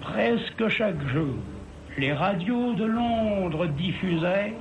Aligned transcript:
Presque 0.00 0.68
chaque 0.68 1.08
jour, 1.12 1.34
les 1.98 2.12
radios 2.12 2.74
de 2.74 2.84
Londres 2.84 3.66
diffusaient 3.66 4.54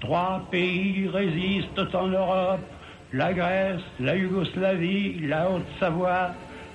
Trois 0.00 0.46
pays 0.50 1.08
résistent 1.08 1.94
en 1.94 2.08
Europe, 2.08 2.60
la 3.12 3.32
Grèce, 3.32 3.80
la 4.00 4.16
Yougoslavie, 4.16 5.18
la 5.26 5.50
Haute-Savoie. 5.50 6.30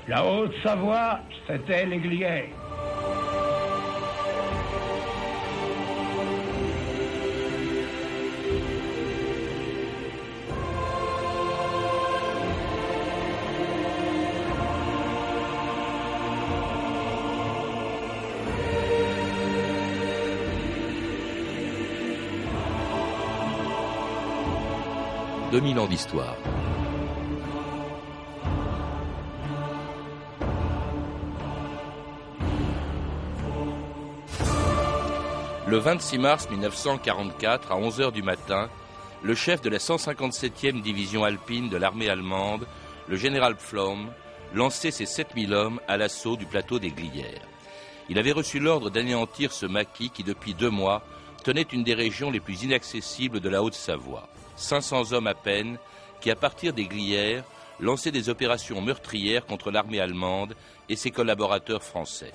La 0.08 0.26
Haute-Savoie, 0.26 1.20
c'était 1.48 1.86
les 1.86 2.00
2000 25.60 25.80
ans 25.80 25.88
d'histoire. 25.88 26.38
Le 35.68 35.78
26 35.78 36.18
mars 36.18 36.50
1944, 36.50 37.74
à 37.74 37.76
11 37.76 38.00
h 38.00 38.12
du 38.14 38.24
matin, 38.24 38.70
le 39.22 39.36
chef 39.36 39.62
de 39.62 39.70
la 39.70 39.80
157e 39.80 40.82
division 40.82 41.26
alpine 41.26 41.68
de 41.68 41.76
l'armée 41.76 42.10
allemande, 42.10 42.66
le 43.10 43.18
général 43.18 43.58
Pflaum, 43.58 44.12
lançait 44.54 44.92
ses 44.92 45.06
7000 45.06 45.54
hommes 45.54 45.82
à 45.90 45.98
l'assaut 45.98 46.38
du 46.38 46.46
plateau 46.46 46.80
des 46.80 46.92
Glières. 46.92 47.46
Il 48.08 48.18
avait 48.18 48.32
reçu 48.32 48.60
l'ordre 48.60 48.90
d'anéantir 48.90 49.52
ce 49.52 49.66
maquis 49.66 50.10
qui, 50.10 50.24
depuis 50.24 50.54
deux 50.54 50.70
mois, 50.70 51.04
tenait 51.44 51.68
une 51.74 51.84
des 51.84 51.96
régions 51.96 52.32
les 52.32 52.40
plus 52.40 52.64
inaccessibles 52.64 53.42
de 53.42 53.50
la 53.50 53.62
Haute-Savoie. 53.62 54.30
500 54.60 55.14
hommes 55.14 55.28
à 55.28 55.34
peine, 55.34 55.78
qui, 56.22 56.30
à 56.30 56.36
partir 56.36 56.74
des 56.74 56.86
Glières, 56.86 57.44
lançaient 57.80 58.12
des 58.12 58.30
opérations 58.30 58.82
meurtrières 58.82 59.46
contre 59.46 59.72
l'armée 59.72 60.00
allemande 60.00 60.56
et 60.90 60.96
ses 60.96 61.12
collaborateurs 61.12 61.84
français. 61.84 62.34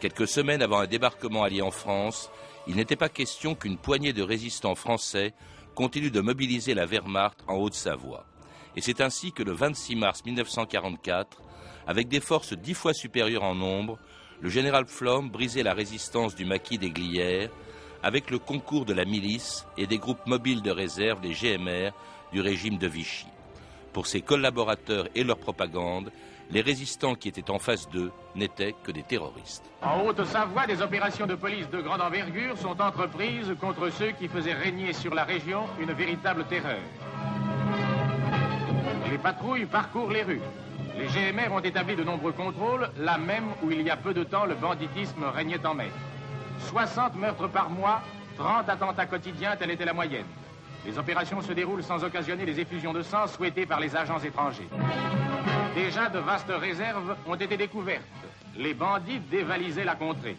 Quelques 0.00 0.28
semaines 0.28 0.62
avant 0.62 0.78
un 0.78 0.86
débarquement 0.86 1.42
allié 1.42 1.60
en 1.60 1.70
France, 1.70 2.30
il 2.66 2.76
n'était 2.76 2.96
pas 2.96 3.08
question 3.08 3.54
qu'une 3.54 3.76
poignée 3.76 4.12
de 4.12 4.22
résistants 4.22 4.74
français 4.74 5.34
continue 5.74 6.10
de 6.10 6.20
mobiliser 6.20 6.74
la 6.74 6.86
Wehrmacht 6.86 7.38
en 7.46 7.56
Haute-Savoie. 7.56 8.24
Et 8.76 8.80
c'est 8.80 9.00
ainsi 9.00 9.32
que 9.32 9.42
le 9.42 9.52
26 9.52 9.96
mars 9.96 10.24
1944, 10.24 11.42
avec 11.86 12.08
des 12.08 12.20
forces 12.20 12.52
dix 12.52 12.74
fois 12.74 12.94
supérieures 12.94 13.44
en 13.44 13.54
nombre, 13.54 13.98
le 14.40 14.50
général 14.50 14.86
Pflaum 14.86 15.30
brisait 15.30 15.62
la 15.62 15.74
résistance 15.74 16.34
du 16.34 16.44
maquis 16.44 16.78
des 16.78 16.90
Glières 16.90 17.50
avec 18.02 18.30
le 18.30 18.38
concours 18.38 18.84
de 18.84 18.92
la 18.92 19.04
milice 19.04 19.66
et 19.76 19.86
des 19.86 19.98
groupes 19.98 20.26
mobiles 20.26 20.62
de 20.62 20.70
réserve, 20.70 21.20
les 21.22 21.32
GMR, 21.32 21.90
du 22.32 22.40
régime 22.40 22.78
de 22.78 22.86
Vichy. 22.86 23.26
Pour 23.92 24.06
ses 24.06 24.20
collaborateurs 24.20 25.08
et 25.14 25.24
leur 25.24 25.38
propagande, 25.38 26.10
les 26.50 26.60
résistants 26.60 27.14
qui 27.14 27.28
étaient 27.28 27.50
en 27.50 27.58
face 27.58 27.88
d'eux 27.90 28.10
n'étaient 28.34 28.74
que 28.82 28.90
des 28.90 29.02
terroristes. 29.02 29.64
En 29.82 30.00
Haute-Savoie, 30.02 30.66
des 30.66 30.80
opérations 30.80 31.26
de 31.26 31.34
police 31.34 31.68
de 31.70 31.80
grande 31.80 32.00
envergure 32.00 32.56
sont 32.56 32.80
entreprises 32.80 33.54
contre 33.60 33.90
ceux 33.90 34.12
qui 34.12 34.28
faisaient 34.28 34.54
régner 34.54 34.92
sur 34.92 35.14
la 35.14 35.24
région 35.24 35.64
une 35.78 35.92
véritable 35.92 36.44
terreur. 36.44 36.80
Les 39.10 39.18
patrouilles 39.18 39.66
parcourent 39.66 40.10
les 40.10 40.22
rues. 40.22 40.40
Les 40.98 41.06
GMR 41.06 41.52
ont 41.52 41.60
établi 41.60 41.96
de 41.96 42.02
nombreux 42.02 42.32
contrôles, 42.32 42.90
là 42.98 43.18
même 43.18 43.48
où 43.62 43.70
il 43.70 43.82
y 43.82 43.90
a 43.90 43.96
peu 43.96 44.14
de 44.14 44.24
temps 44.24 44.46
le 44.46 44.54
banditisme 44.54 45.24
régnait 45.24 45.64
en 45.66 45.74
maître. 45.74 45.94
60 46.58 47.14
meurtres 47.16 47.48
par 47.48 47.70
mois, 47.70 48.02
30 48.36 48.68
attentats 48.68 49.06
quotidiens, 49.06 49.56
telle 49.56 49.70
était 49.70 49.84
la 49.84 49.92
moyenne. 49.92 50.26
Les 50.86 50.98
opérations 50.98 51.40
se 51.42 51.52
déroulent 51.52 51.82
sans 51.82 52.02
occasionner 52.04 52.46
les 52.46 52.60
effusions 52.60 52.92
de 52.92 53.02
sang 53.02 53.26
souhaitées 53.26 53.66
par 53.66 53.80
les 53.80 53.94
agents 53.96 54.20
étrangers. 54.20 54.68
Déjà, 55.74 56.08
de 56.08 56.18
vastes 56.18 56.50
réserves 56.50 57.16
ont 57.26 57.34
été 57.34 57.56
découvertes. 57.56 58.02
Les 58.56 58.74
bandits 58.74 59.20
dévalisaient 59.30 59.84
la 59.84 59.94
contrée. 59.94 60.36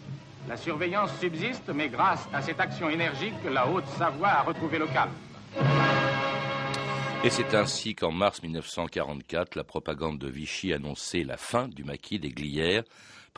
La 0.48 0.58
surveillance 0.58 1.12
subsiste, 1.20 1.70
mais 1.74 1.90
grâce 1.90 2.28
à 2.34 2.42
cette 2.42 2.60
action 2.60 2.90
énergique, 2.90 3.36
la 3.50 3.68
Haute-Savoie 3.68 4.30
a 4.30 4.42
retrouvé 4.42 4.80
le 4.80 4.88
calme. 4.88 5.12
Et 7.24 7.30
c'est 7.30 7.54
ainsi 7.54 7.96
qu'en 7.96 8.12
mars 8.12 8.42
1944, 8.42 9.56
la 9.56 9.66
propagande 9.66 10.18
de 10.18 10.30
Vichy 10.30 10.74
annonçait 10.74 11.24
la 11.24 11.36
fin 11.36 11.68
du 11.68 11.84
maquis 11.84 12.18
des 12.18 12.30
Glières 12.30 12.84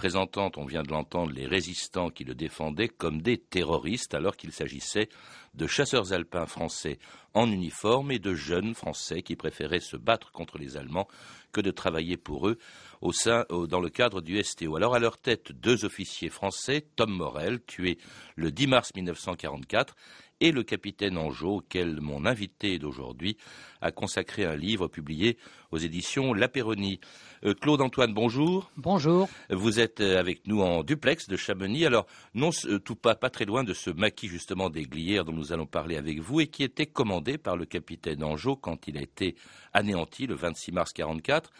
présentant, 0.01 0.49
on 0.57 0.65
vient 0.65 0.81
de 0.81 0.89
l'entendre, 0.89 1.31
les 1.31 1.45
résistants 1.45 2.09
qui 2.09 2.23
le 2.23 2.33
défendaient 2.33 2.87
comme 2.87 3.21
des 3.21 3.37
terroristes, 3.37 4.15
alors 4.15 4.35
qu'il 4.35 4.51
s'agissait 4.51 5.09
de 5.53 5.67
chasseurs 5.67 6.11
alpins 6.11 6.47
français 6.47 6.97
en 7.35 7.51
uniforme 7.51 8.11
et 8.11 8.17
de 8.17 8.33
jeunes 8.33 8.73
Français 8.73 9.21
qui 9.21 9.35
préféraient 9.35 9.79
se 9.79 9.97
battre 9.97 10.31
contre 10.31 10.57
les 10.57 10.75
Allemands 10.75 11.07
que 11.51 11.61
de 11.61 11.69
travailler 11.69 12.17
pour 12.17 12.47
eux 12.47 12.57
au 13.01 13.13
sein, 13.13 13.45
dans 13.69 13.79
le 13.79 13.89
cadre 13.89 14.21
du 14.21 14.43
STO. 14.43 14.75
Alors 14.75 14.95
à 14.95 14.99
leur 14.99 15.19
tête, 15.19 15.51
deux 15.51 15.85
officiers 15.85 16.29
français, 16.29 16.83
Tom 16.95 17.11
Morel, 17.11 17.61
tué 17.63 17.99
le 18.35 18.51
10 18.51 18.65
mars 18.65 18.95
1944, 18.95 19.95
et 20.41 20.51
le 20.51 20.63
capitaine 20.63 21.17
Angeau, 21.17 21.57
auquel 21.57 22.01
mon 22.01 22.25
invité 22.25 22.79
d'aujourd'hui 22.79 23.37
a 23.79 23.91
consacré 23.91 24.43
un 24.43 24.55
livre 24.55 24.87
publié 24.87 25.37
aux 25.71 25.77
éditions 25.77 26.33
L'Apéronie. 26.33 26.99
Euh, 27.43 27.53
Claude 27.53 27.81
Antoine, 27.81 28.13
bonjour. 28.13 28.71
Bonjour. 28.75 29.29
Vous 29.49 29.79
êtes 29.79 30.01
euh, 30.01 30.19
avec 30.19 30.45
nous 30.47 30.61
en 30.61 30.83
duplex 30.83 31.27
de 31.27 31.37
Chamonix. 31.37 31.85
Alors, 31.85 32.07
non 32.33 32.49
euh, 32.65 32.79
tout 32.79 32.95
pas, 32.95 33.15
pas 33.15 33.29
très 33.29 33.45
loin 33.45 33.63
de 33.63 33.73
ce 33.73 33.91
maquis 33.91 34.27
justement 34.27 34.69
des 34.69 34.83
Glières 34.83 35.25
dont 35.25 35.33
nous 35.33 35.53
allons 35.53 35.67
parler 35.67 35.95
avec 35.95 36.19
vous 36.19 36.41
et 36.41 36.47
qui 36.47 36.63
était 36.63 36.87
commandé 36.87 37.37
par 37.37 37.55
le 37.55 37.65
capitaine 37.65 38.23
Angeau 38.23 38.55
quand 38.55 38.87
il 38.87 38.97
a 38.97 39.01
été 39.01 39.35
anéanti 39.73 40.25
le 40.25 40.35
26 40.35 40.71
mars 40.71 40.91
44. 40.93 41.51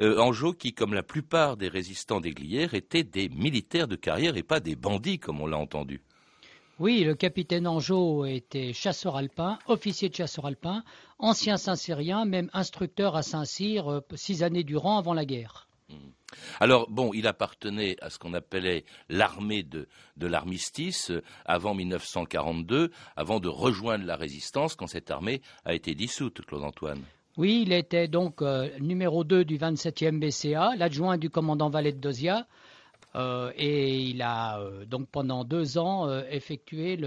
Angeau 0.00 0.54
qui, 0.54 0.72
comme 0.72 0.94
la 0.94 1.02
plupart 1.02 1.58
des 1.58 1.68
résistants 1.68 2.20
des 2.20 2.32
Glières, 2.32 2.72
étaient 2.72 3.04
des 3.04 3.28
militaires 3.28 3.86
de 3.86 3.96
carrière 3.96 4.38
et 4.38 4.42
pas 4.42 4.58
des 4.58 4.74
bandits 4.74 5.18
comme 5.18 5.42
on 5.42 5.46
l'a 5.46 5.58
entendu. 5.58 6.00
Oui, 6.80 7.04
le 7.04 7.14
capitaine 7.14 7.66
Angeau 7.66 8.24
était 8.24 8.72
chasseur 8.72 9.16
alpin, 9.16 9.58
officier 9.66 10.08
de 10.08 10.14
chasseur 10.14 10.46
alpin, 10.46 10.82
ancien 11.18 11.58
Saint-Cyrien, 11.58 12.24
même 12.24 12.48
instructeur 12.54 13.16
à 13.16 13.22
Saint-Cyr 13.22 13.86
euh, 13.92 14.00
six 14.14 14.42
années 14.42 14.64
durant 14.64 14.96
avant 14.96 15.12
la 15.12 15.26
guerre. 15.26 15.68
Hmm. 15.90 16.08
Alors, 16.58 16.88
bon, 16.88 17.10
il 17.12 17.26
appartenait 17.26 17.96
à 18.00 18.08
ce 18.08 18.18
qu'on 18.18 18.32
appelait 18.32 18.86
l'armée 19.10 19.62
de, 19.62 19.88
l'armistice 20.18 21.10
euh, 21.10 21.22
avant 21.44 21.74
1942, 21.74 22.90
avant 23.14 23.40
de 23.40 23.48
rejoindre 23.48 24.06
la 24.06 24.16
résistance 24.16 24.74
quand 24.74 24.86
cette 24.86 25.10
armée 25.10 25.42
a 25.66 25.74
été 25.74 25.94
dissoute, 25.94 26.40
Claude 26.46 26.64
Antoine. 26.64 27.02
Oui, 27.36 27.64
il 27.66 27.74
était 27.74 28.08
donc 28.08 28.40
euh, 28.40 28.70
numéro 28.78 29.22
2 29.22 29.44
du 29.44 29.58
27e 29.58 30.18
BCA, 30.18 30.76
l'adjoint 30.76 31.18
du 31.18 31.28
commandant 31.28 31.68
Valet 31.68 31.92
de 31.92 31.98
Dozia, 32.00 32.46
et 33.14 33.98
il 33.98 34.22
a 34.22 34.60
euh, 34.60 34.84
donc 34.84 35.08
pendant 35.08 35.44
deux 35.44 35.78
ans 35.78 36.08
euh, 36.08 36.22
effectué 36.30 36.98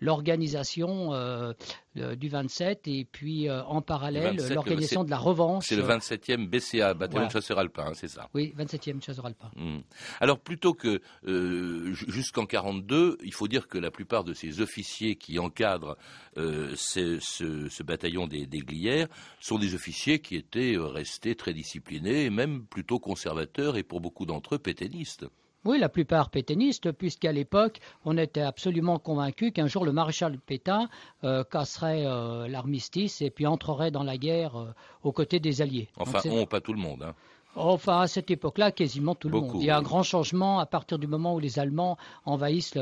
l'organisation 0.00 1.12
du 1.94 2.28
27 2.28 2.86
et 2.86 3.04
puis 3.04 3.50
en 3.50 3.82
parallèle 3.82 4.36
l'organisation 4.50 5.02
de 5.02 5.10
la 5.10 5.18
revanche. 5.18 5.66
C'est 5.66 5.76
le 5.76 5.82
27e 5.82 6.46
BCA, 6.46 6.94
bataillon 6.94 7.26
de 7.26 7.32
chasseurs 7.32 7.58
alpins, 7.58 7.86
hein, 7.88 7.94
c'est 7.94 8.08
ça 8.08 8.28
Oui, 8.34 8.54
27e 8.56 9.02
chasseurs 9.02 9.26
alpins. 9.26 9.50
Hmm. 9.56 9.80
Alors 10.20 10.38
plutôt 10.38 10.74
que 10.74 11.00
jusqu'en 11.92 12.46
42, 12.46 13.18
il 13.24 13.34
faut 13.34 13.48
dire 13.48 13.66
que 13.66 13.78
la 13.78 13.90
plupart 13.90 14.22
de 14.22 14.34
ces 14.34 14.60
officiers 14.60 15.16
qui 15.16 15.38
encadrent 15.38 15.96
ce, 16.36 17.82
bataillon 17.82 18.28
des, 18.28 18.46
des, 18.46 18.58
Glières 18.58 19.08
sont 19.40 19.58
des 19.58 19.74
officiers 19.74 20.20
qui 20.20 20.36
étaient 20.36 20.76
restés 20.78 21.34
très 21.34 21.52
disciplinés 21.52 22.24
et 22.24 22.30
même 22.30 22.64
plutôt 22.64 23.00
conservateurs 23.00 23.76
et 23.76 23.82
pour 23.82 24.00
beaucoup 24.00 24.26
d'entre 24.26 24.54
eux 24.54 24.58
pétainistes. 24.58 25.26
Oui, 25.64 25.78
la 25.78 25.88
plupart 25.88 26.30
pétainistes, 26.30 26.92
puisqu'à 26.92 27.32
l'époque, 27.32 27.80
on 28.04 28.16
était 28.16 28.42
absolument 28.42 28.98
convaincu 28.98 29.50
qu'un 29.52 29.66
jour 29.66 29.84
le 29.84 29.92
maréchal 29.92 30.38
Pétain 30.38 30.88
euh, 31.24 31.42
casserait 31.44 32.06
euh, 32.06 32.46
l'armistice 32.48 33.20
et 33.22 33.30
puis 33.30 33.46
entrerait 33.46 33.90
dans 33.90 34.04
la 34.04 34.16
guerre 34.16 34.56
euh, 34.56 34.74
aux 35.02 35.12
côtés 35.12 35.40
des 35.40 35.60
Alliés. 35.60 35.88
Enfin, 35.96 36.20
on, 36.30 36.46
pas 36.46 36.60
tout 36.60 36.72
le 36.72 36.78
monde. 36.78 37.02
Hein. 37.02 37.14
Enfin, 37.56 38.00
à 38.02 38.06
cette 38.06 38.30
époque-là, 38.30 38.70
quasiment 38.70 39.16
tout 39.16 39.28
le 39.28 39.40
monde. 39.40 39.56
Il 39.56 39.64
y 39.64 39.70
a 39.70 39.76
un 39.76 39.82
grand 39.82 40.04
changement 40.04 40.60
à 40.60 40.66
partir 40.66 40.98
du 40.98 41.08
moment 41.08 41.34
où 41.34 41.40
les 41.40 41.58
Allemands 41.58 41.98
envahissent 42.24 42.78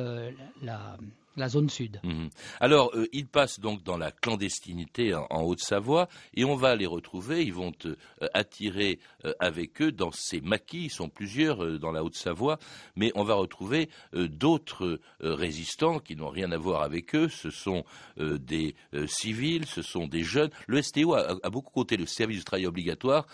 la, 0.63 0.97
la 1.37 1.49
zone 1.49 1.69
sud. 1.69 2.01
Mhm. 2.03 2.31
Alors, 2.61 2.91
euh, 2.95 3.07
ils 3.13 3.27
passent 3.27 3.61
donc 3.61 3.83
dans 3.83 3.99
la 3.99 4.11
clandestinité 4.11 5.15
en, 5.15 5.43
Haute-Savoie 5.43 6.09
et 6.35 6.45
on 6.45 6.57
va 6.57 6.75
les 6.77 6.87
retrouver. 6.87 7.43
Ils 7.43 7.53
vont 7.53 7.73
euh, 7.85 7.97
attirer 8.35 8.99
euh, 9.25 9.33
avec 9.39 9.81
eux 9.83 9.93
dans 9.93 10.11
ces 10.13 10.41
maquis. 10.41 10.85
Ils 10.85 10.91
sont 10.91 11.09
plusieurs 11.09 11.79
dans 11.79 11.93
la 11.93 12.03
Haute-Savoie, 12.03 12.59
mais 12.97 13.13
on 13.15 13.25
va 13.25 13.35
retrouver 13.35 13.89
d'autres 14.13 15.01
résistants 15.21 15.99
qui 15.99 16.17
n'ont 16.17 16.29
rien 16.29 16.51
à 16.53 16.57
voir 16.57 16.83
avec 16.83 17.15
eux. 17.15 17.29
Ce 17.29 17.51
sont 17.51 17.85
des 18.17 18.75
civils, 19.07 19.67
ce 19.67 19.83
sont 19.83 20.07
des 20.07 20.23
jeunes. 20.23 20.51
Le 20.67 20.83
STO 20.83 21.15
a, 21.15 21.37
a, 21.43 21.51
beaucoup 21.51 21.73
compté, 21.73 21.97
le 21.97 22.07
service 22.07 22.39
du 22.39 22.45
travail 22.45 22.67
obligatoire 22.67 23.27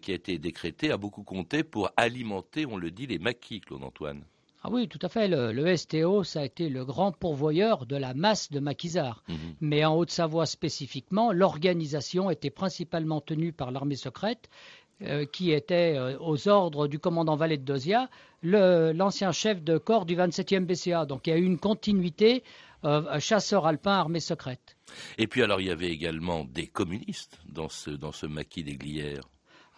qui 0.00 0.12
a 0.12 0.14
été 0.14 0.38
décrété, 0.38 0.90
a 0.90 0.96
beaucoup 0.96 1.22
compté 1.22 1.64
pour 1.64 1.90
alimenter, 1.96 2.66
on 2.66 2.76
le 2.76 2.90
dit, 2.90 3.06
les 3.06 3.18
maquis, 3.18 3.60
Claude 3.60 3.84
Antoine. 3.84 4.24
Ah 4.64 4.68
oui, 4.70 4.86
tout 4.86 4.98
à 5.02 5.08
fait. 5.08 5.26
Le, 5.28 5.76
STO, 5.76 6.22
ça 6.22 6.40
a 6.40 6.44
été 6.44 6.68
le 6.68 6.84
grand 6.84 7.10
pourvoyeur 7.10 7.84
de 7.84 7.96
la 7.96 8.14
masse 8.14 8.50
de 8.50 8.60
maquisards. 8.60 9.24
Mhm. 9.28 9.36
Mais 9.60 9.84
en 9.84 9.96
Haute-Savoie 9.96 10.46
spécifiquement, 10.46 11.32
l'organisation 11.32 12.30
était 12.30 12.50
principalement 12.50 13.20
tenue 13.20 13.52
par 13.52 13.72
l'armée 13.72 13.96
secrète, 13.96 14.48
euh, 15.02 15.24
qui 15.24 15.50
était 15.50 15.94
euh, 15.96 16.16
aux 16.20 16.46
ordres 16.46 16.86
du 16.86 17.00
commandant 17.00 17.34
Valet 17.34 17.58
de 17.58 17.64
Dozia, 17.64 18.08
l'ancien 18.44 19.32
chef 19.32 19.62
de 19.62 19.78
corps 19.78 20.06
du 20.06 20.14
27e 20.14 20.64
BCA. 20.64 21.06
Donc 21.06 21.26
il 21.26 21.30
y 21.30 21.32
a 21.32 21.38
eu 21.38 21.44
une 21.44 21.58
continuité 21.58 22.44
euh, 22.84 23.18
chasseur 23.18 23.66
alpin, 23.66 23.92
armée 23.92 24.20
secrète. 24.20 24.76
Et 25.18 25.26
puis 25.26 25.42
alors 25.42 25.60
il 25.60 25.66
y 25.66 25.70
avait 25.70 25.90
également 25.90 26.44
des 26.44 26.68
communistes 26.68 27.40
dans 27.48 27.68
ce, 27.68 27.90
dans 27.90 28.12
ce 28.12 28.26
maquis 28.26 28.62
des 28.62 28.76
Glières. 28.76 29.28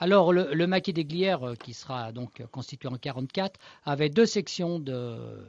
Alors, 0.04 0.34
le, 0.34 0.66
maquis 0.66 0.92
des 0.92 1.06
Glières, 1.06 1.48
euh, 1.48 1.54
qui 1.54 1.72
sera 1.72 2.12
donc 2.12 2.44
constitué 2.52 2.90
en 2.90 2.98
44, 2.98 3.58
avait 3.86 4.10
deux 4.10 4.26
sections 4.26 4.78
de, 4.78 5.46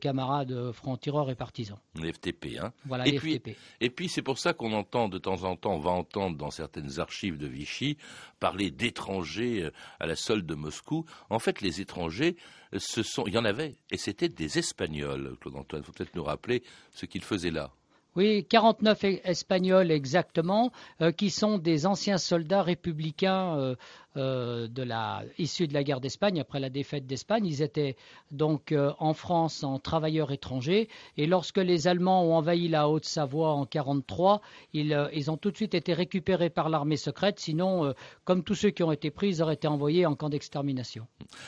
camarades 0.00 0.72
francs-tireurs 0.72 1.30
et 1.30 1.34
partisans. 1.34 1.76
FTP, 1.94 2.58
hein 2.58 2.72
Voilà, 2.86 3.06
et 3.06 3.18
Puis, 3.18 3.42
et 3.82 3.90
puis, 3.90 4.08
c'est 4.08 4.22
pour 4.22 4.38
ça 4.38 4.54
qu'on 4.54 4.72
entend 4.72 5.10
de 5.10 5.18
temps 5.18 5.44
en 5.44 5.56
temps, 5.56 5.74
on 5.74 5.78
va 5.78 5.90
entendre 5.90 6.38
dans 6.38 6.50
certaines 6.50 7.00
archives 7.00 7.36
de 7.36 7.46
Vichy, 7.46 7.98
parler 8.40 8.70
d'étrangers 8.70 9.64
euh, 9.64 9.72
à 10.00 10.06
la 10.06 10.16
solde 10.16 10.46
de 10.46 10.54
Moscou. 10.54 11.04
En 11.28 11.38
fait, 11.38 11.60
les 11.60 11.82
étrangers, 11.82 12.36
ce 12.78 13.02
sont, 13.02 13.26
il 13.26 13.34
y 13.34 13.38
en 13.38 13.44
avait, 13.44 13.76
et 13.90 13.98
c'était 13.98 14.30
des 14.30 14.58
Espagnols, 14.58 15.36
Claude 15.38 15.56
Antoine. 15.56 15.82
Il 15.82 15.84
faut 15.84 15.92
peut-être 15.92 16.14
nous 16.14 16.24
rappeler 16.24 16.62
ce 16.92 17.04
qu'ils 17.04 17.24
faisaient 17.24 17.50
là. 17.50 17.72
Oui, 18.16 18.44
49 18.48 19.04
Espagnols 19.24 19.90
exactement, 19.90 20.72
euh, 21.00 21.12
qui 21.12 21.30
sont 21.30 21.58
des 21.58 21.86
anciens 21.86 22.18
soldats 22.18 22.62
républicains 22.62 23.76
euh, 24.18 24.66
la, 24.76 25.22
issus 25.38 25.68
de 25.68 25.74
la 25.74 25.84
guerre 25.84 26.00
d'Espagne, 26.00 26.40
après 26.40 26.58
la 26.58 26.70
défaite 26.70 27.06
d'Espagne. 27.06 27.46
Ils 27.46 27.62
étaient 27.62 27.96
donc 28.32 28.72
euh, 28.72 28.92
en 28.98 29.14
France 29.14 29.62
en 29.62 29.78
travailleurs 29.78 30.32
étrangers. 30.32 30.88
Et 31.16 31.26
lorsque 31.26 31.58
les 31.58 31.86
Allemands 31.86 32.24
ont 32.24 32.34
envahi 32.34 32.68
la 32.68 32.88
Haute-Savoie 32.88 33.50
en 33.50 33.66
1943, 33.66 34.40
ils, 34.72 35.30
ont 35.30 35.36
tout 35.36 35.50
de 35.50 35.56
suite 35.56 35.74
été 35.74 35.92
récupérés 35.92 36.50
par 36.50 36.68
l'armée 36.68 36.96
secrète. 36.96 37.38
Sinon, 37.38 37.94
comme 38.24 38.42
tous 38.42 38.54
ceux 38.54 38.70
qui 38.70 38.82
ont 38.82 38.92
été 38.92 39.10
pris, 39.10 39.28
ils 39.28 39.42
auraient 39.42 39.54
été 39.54 39.68
envoyés 39.68 40.06
en 40.06 40.16
camp 40.16 40.28
d'extermination. 40.28 41.06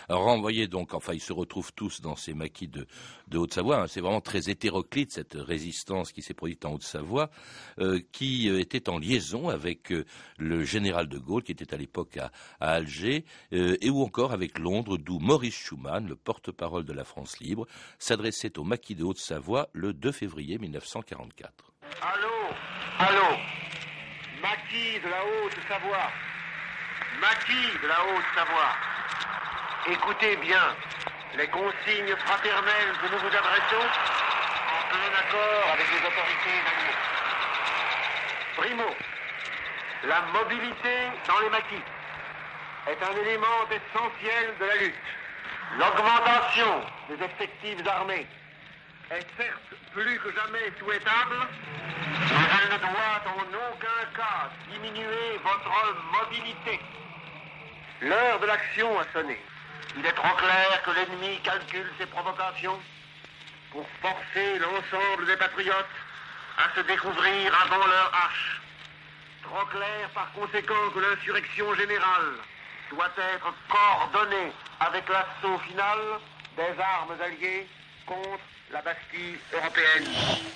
Alors 0.09 0.39
donc, 0.69 0.95
enfin, 0.95 1.15
ils 1.15 1.21
se 1.21 1.33
retrouvent 1.33 1.73
tous 1.73 2.01
dans 2.01 2.17
ces 2.17 2.35
maquis 2.35 2.69
de, 2.69 2.87
de 3.29 3.39
Haute-Savoie. 3.39 3.83
Hein. 3.83 3.87
C'est 3.89 4.01
vraiment 4.01 4.21
très 4.21 4.51
hétéroclite 4.51 5.13
cette 5.13 5.35
résistance 5.35 6.13
qui 6.13 6.23
s'est 6.23 6.35
produite 6.35 6.60
en 6.65 6.75
Haute-Savoie, 6.75 7.31
qui 8.13 8.49
était 8.49 8.89
en 8.89 8.99
liaison 8.99 9.49
avec 9.49 9.93
le 10.39 10.65
général 10.65 11.09
de 11.09 11.19
Gaulle, 11.19 11.43
qui 11.43 11.53
était 11.53 11.75
à 11.75 11.77
l'époque 11.77 12.17
à, 12.17 12.31
Alger, 12.61 13.25
euh, 13.53 13.77
et 13.81 13.91
ou 13.91 14.03
encore 14.03 14.33
avec 14.33 14.59
Londres, 14.59 14.97
d'où 14.97 15.19
Maurice 15.19 15.55
Schumann, 15.55 16.09
le 16.09 16.17
porte-parole 16.17 16.85
de 16.85 16.93
la 16.93 17.05
France 17.05 17.41
libre, 17.41 17.67
s'adressait 17.99 18.59
au 18.59 18.65
maquis 18.65 18.95
de 18.95 19.05
Haute-Savoie 19.05 19.69
le 19.73 19.93
2 19.93 20.13
février 20.13 20.59
1944. 20.59 21.73
Allô 22.03 22.29
Allô. 22.99 23.37
Maquis 24.43 25.01
de 25.01 25.09
la 25.09 25.23
Haute-Savoie 25.25 26.11
Maquis 27.21 27.79
de 27.83 27.89
la 27.89 28.01
Haute-Savoie 28.05 28.73
Écoutez 29.93 30.37
bien 30.37 30.75
les 31.37 31.47
consignes 31.49 32.17
fraternelles 32.17 32.93
que 33.01 33.13
nous 33.13 33.19
vous 33.19 33.37
adressons 33.37 33.87
plein 34.91 35.13
accord 35.19 35.73
avec 35.73 35.87
les 35.91 36.03
autorités. 36.07 36.61
Primo, 38.57 38.91
la 40.05 40.21
mobilité 40.33 40.97
dans 41.27 41.39
les 41.41 41.51
maquis 41.51 41.85
est 42.89 43.03
un 43.03 43.17
élément 43.23 43.61
essentiel 43.71 44.55
de 44.59 44.65
la 44.65 44.77
lutte. 44.77 44.95
L'augmentation 45.79 46.83
des 47.09 47.25
effectifs 47.25 47.87
armés 47.87 48.27
est 49.11 49.27
certes 49.37 49.75
plus 49.93 50.19
que 50.19 50.33
jamais 50.35 50.73
souhaitable, 50.79 51.37
mais 52.29 52.47
elle 52.59 52.73
ne 52.73 52.79
doit 52.79 53.23
en 53.27 53.73
aucun 53.73 54.03
cas 54.17 54.51
diminuer 54.73 55.39
votre 55.45 55.73
mobilité. 56.19 56.81
L'heure 58.03 58.41
de 58.41 58.47
l'action 58.47 58.99
a 58.99 59.05
sonné. 59.13 59.39
Il 59.97 60.07
est 60.07 60.13
trop 60.13 60.37
clair 60.37 60.83
que 60.85 60.91
l'ennemi 60.91 61.41
calcule 61.43 61.91
ses 61.99 62.07
provocations 62.07 62.79
pour 63.71 63.87
forcer 64.03 64.59
l'ensemble 64.59 65.27
des 65.27 65.37
patriotes 65.37 65.97
à 66.59 66.75
se 66.75 66.81
découvrir 66.87 67.55
avant 67.63 67.87
leur 67.87 68.13
hache. 68.15 68.61
Trop 69.43 69.65
clair 69.67 70.09
par 70.15 70.33
conséquent 70.33 70.91
que 70.95 71.01
l'insurrection 71.01 71.75
générale 71.75 72.35
doit 72.91 73.13
être 73.17 73.55
coordonné 73.69 74.53
avec 74.81 75.09
l'assaut 75.09 75.59
final 75.59 75.99
des 76.57 76.81
armes 76.81 77.17
alliées 77.21 77.67
contre 78.07 78.45
la 78.73 78.83
Bastille 78.83 79.37
européenne. 79.53 80.05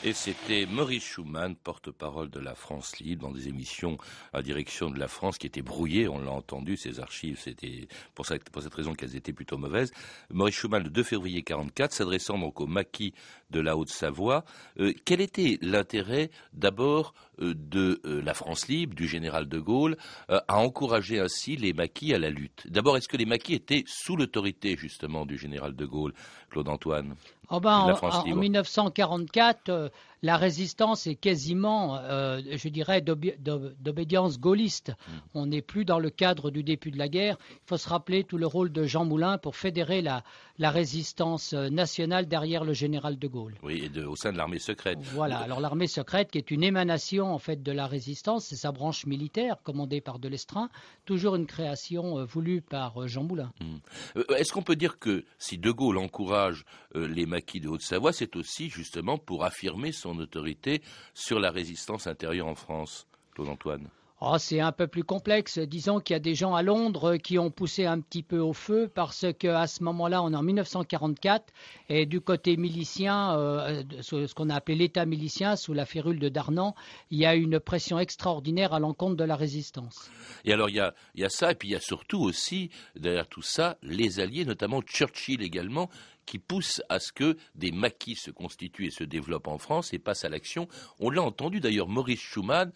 Et 0.04 0.12
c'était 0.12 0.66
Maurice 0.66 1.04
Schumann, 1.04 1.56
porte-parole 1.56 2.30
de 2.30 2.38
la 2.38 2.54
France 2.54 2.98
libre, 3.00 3.26
dans 3.26 3.32
des 3.32 3.48
émissions 3.48 3.98
à 4.32 4.42
direction 4.42 4.90
de 4.90 4.98
la 4.98 5.08
France 5.08 5.38
qui 5.38 5.46
étaient 5.46 5.62
brouillées, 5.62 6.08
on 6.08 6.20
l'a 6.20 6.30
entendu, 6.30 6.76
ces 6.76 7.00
archives, 7.00 7.40
c'était 7.40 7.88
pour, 8.14 8.26
cette, 8.26 8.50
pour 8.50 8.62
cette 8.62 8.74
raison 8.74 8.94
qu'elles 8.94 9.16
étaient 9.16 9.32
plutôt 9.32 9.58
mauvaises. 9.58 9.92
Maurice 10.30 10.54
Schumann, 10.54 10.84
le 10.84 10.90
2 10.90 11.02
février 11.02 11.42
44, 11.42 11.92
s'adressant 11.92 12.38
donc 12.38 12.60
au 12.60 12.66
maquis 12.66 13.14
de 13.50 13.60
la 13.60 13.76
Haute-Savoie, 13.76 14.44
euh, 14.78 14.92
quel 15.04 15.20
était 15.20 15.58
l'intérêt 15.60 16.30
d'abord 16.52 17.14
euh, 17.40 17.54
de 17.56 18.00
euh, 18.04 18.22
la 18.22 18.34
France 18.34 18.68
libre, 18.68 18.94
du 18.94 19.08
général 19.08 19.48
de 19.48 19.58
Gaulle, 19.58 19.96
à 20.28 20.58
encourager 20.58 21.18
ainsi 21.18 21.56
les 21.56 21.72
maquis 21.72 22.14
à 22.14 22.18
la 22.18 22.30
lutte? 22.30 22.66
D'abord, 22.68 22.96
est-ce 22.96 23.08
que 23.08 23.16
les 23.16 23.26
maquis 23.26 23.54
étaient 23.54 23.84
sous 23.86 24.16
l'autorité 24.16 24.76
justement 24.76 25.26
du 25.26 25.36
général 25.36 25.74
de 25.74 25.84
Gaulle, 25.84 26.14
Claude 26.50 26.68
Antoine? 26.68 27.16
Oh 27.48 27.60
ben, 27.60 27.96
en, 28.26 28.38
1944, 28.38 29.90
la 30.24 30.38
résistance 30.38 31.06
est 31.06 31.16
quasiment, 31.16 31.98
euh, 31.98 32.40
je 32.50 32.68
dirais, 32.70 33.02
d'obédience 33.02 34.40
gaulliste. 34.40 34.88
Mm. 34.88 35.12
On 35.34 35.46
n'est 35.46 35.60
plus 35.60 35.84
dans 35.84 35.98
le 35.98 36.08
cadre 36.08 36.50
du 36.50 36.62
début 36.62 36.90
de 36.90 36.96
la 36.96 37.08
guerre. 37.08 37.36
Il 37.50 37.66
faut 37.66 37.76
se 37.76 37.90
rappeler 37.90 38.24
tout 38.24 38.38
le 38.38 38.46
rôle 38.46 38.72
de 38.72 38.84
Jean 38.84 39.04
Moulin 39.04 39.36
pour 39.36 39.54
fédérer 39.54 40.00
la, 40.00 40.24
résistance 40.58 41.52
nationale 41.52 42.26
derrière 42.26 42.64
le 42.64 42.72
général 42.72 43.18
de 43.18 43.28
Gaulle. 43.28 43.54
Oui, 43.62 43.90
et 43.94 44.00
au 44.00 44.16
sein 44.16 44.32
de 44.32 44.38
l'armée 44.38 44.58
secrète. 44.58 44.98
Voilà. 45.12 45.40
Alors 45.40 45.60
l'armée 45.60 45.88
secrète, 45.88 46.30
qui 46.30 46.38
est 46.38 46.50
une 46.50 46.64
émanation 46.64 47.26
en 47.26 47.38
fait 47.38 47.62
de 47.62 47.72
la 47.72 47.86
résistance, 47.86 48.46
c'est 48.46 48.56
sa 48.56 48.72
branche 48.72 49.04
militaire 49.04 49.56
commandée 49.62 50.00
par 50.00 50.18
Delestrin, 50.18 50.70
toujours 51.04 51.36
une 51.36 51.46
création 51.46 52.18
euh, 52.18 52.24
voulue 52.24 52.62
par 52.62 53.02
euh, 53.02 53.08
Jean 53.08 53.24
Moulin. 53.24 53.52
Mm. 53.60 54.20
Est-ce 54.38 54.54
qu'on 54.54 54.62
peut 54.62 54.76
dire 54.76 54.98
que 54.98 55.26
si 55.38 55.58
de 55.58 55.70
Gaulle 55.70 55.98
encourage 55.98 56.64
les 56.94 57.26
maquis 57.26 57.60
de 57.60 57.68
Haute-Savoie, 57.68 58.12
c'est 58.12 58.36
aussi 58.36 58.70
justement 58.70 59.18
pour 59.18 59.44
affirmer 59.44 59.92
son 59.92 60.13
autorité 60.18 60.82
sur 61.14 61.40
la 61.40 61.50
résistance 61.50 62.06
intérieure 62.06 62.46
en 62.46 62.54
France, 62.54 63.06
Claude 63.34 63.48
Antoine 63.48 63.88
Oh, 64.26 64.36
c'est 64.38 64.60
un 64.60 64.72
peu 64.72 64.86
plus 64.86 65.04
complexe. 65.04 65.58
Disons 65.58 66.00
qu'il 66.00 66.14
y 66.14 66.16
a 66.16 66.20
des 66.20 66.34
gens 66.34 66.54
à 66.54 66.62
Londres 66.62 67.16
qui 67.16 67.38
ont 67.38 67.50
poussé 67.50 67.84
un 67.84 68.00
petit 68.00 68.22
peu 68.22 68.38
au 68.38 68.54
feu 68.54 68.90
parce 68.94 69.26
qu'à 69.38 69.66
ce 69.66 69.82
moment-là, 69.82 70.22
on 70.22 70.32
est 70.32 70.36
en 70.36 70.42
1944 70.42 71.52
et 71.90 72.06
du 72.06 72.22
côté 72.22 72.56
milicien, 72.56 73.36
euh, 73.36 73.82
ce 74.00 74.32
qu'on 74.32 74.48
a 74.48 74.54
appelé 74.54 74.78
l'État 74.78 75.04
milicien 75.04 75.56
sous 75.56 75.74
la 75.74 75.84
férule 75.84 76.20
de 76.20 76.30
Darnan, 76.30 76.74
il 77.10 77.18
y 77.18 77.26
a 77.26 77.34
une 77.34 77.60
pression 77.60 77.98
extraordinaire 77.98 78.72
à 78.72 78.78
l'encontre 78.78 79.16
de 79.16 79.24
la 79.24 79.36
résistance. 79.36 80.10
Et 80.46 80.54
alors 80.54 80.70
il 80.70 80.76
y, 80.76 80.80
a, 80.80 80.94
il 81.14 81.20
y 81.20 81.24
a 81.24 81.28
ça 81.28 81.50
et 81.50 81.54
puis 81.54 81.68
il 81.68 81.72
y 81.72 81.76
a 81.76 81.80
surtout 81.80 82.22
aussi 82.22 82.70
derrière 82.96 83.26
tout 83.26 83.42
ça 83.42 83.76
les 83.82 84.20
alliés, 84.20 84.46
notamment 84.46 84.80
Churchill 84.80 85.42
également, 85.42 85.90
qui 86.24 86.38
pousse 86.38 86.82
à 86.88 86.98
ce 86.98 87.12
que 87.12 87.36
des 87.54 87.72
maquis 87.72 88.16
se 88.16 88.30
constituent 88.30 88.86
et 88.86 88.90
se 88.90 89.04
développent 89.04 89.48
en 89.48 89.58
France 89.58 89.92
et 89.92 89.98
passent 89.98 90.24
à 90.24 90.28
l'action. 90.28 90.68
On 90.98 91.10
l'a 91.10 91.22
entendu 91.22 91.60
d'ailleurs, 91.60 91.88
Maurice 91.88 92.20
Schumann 92.20 92.72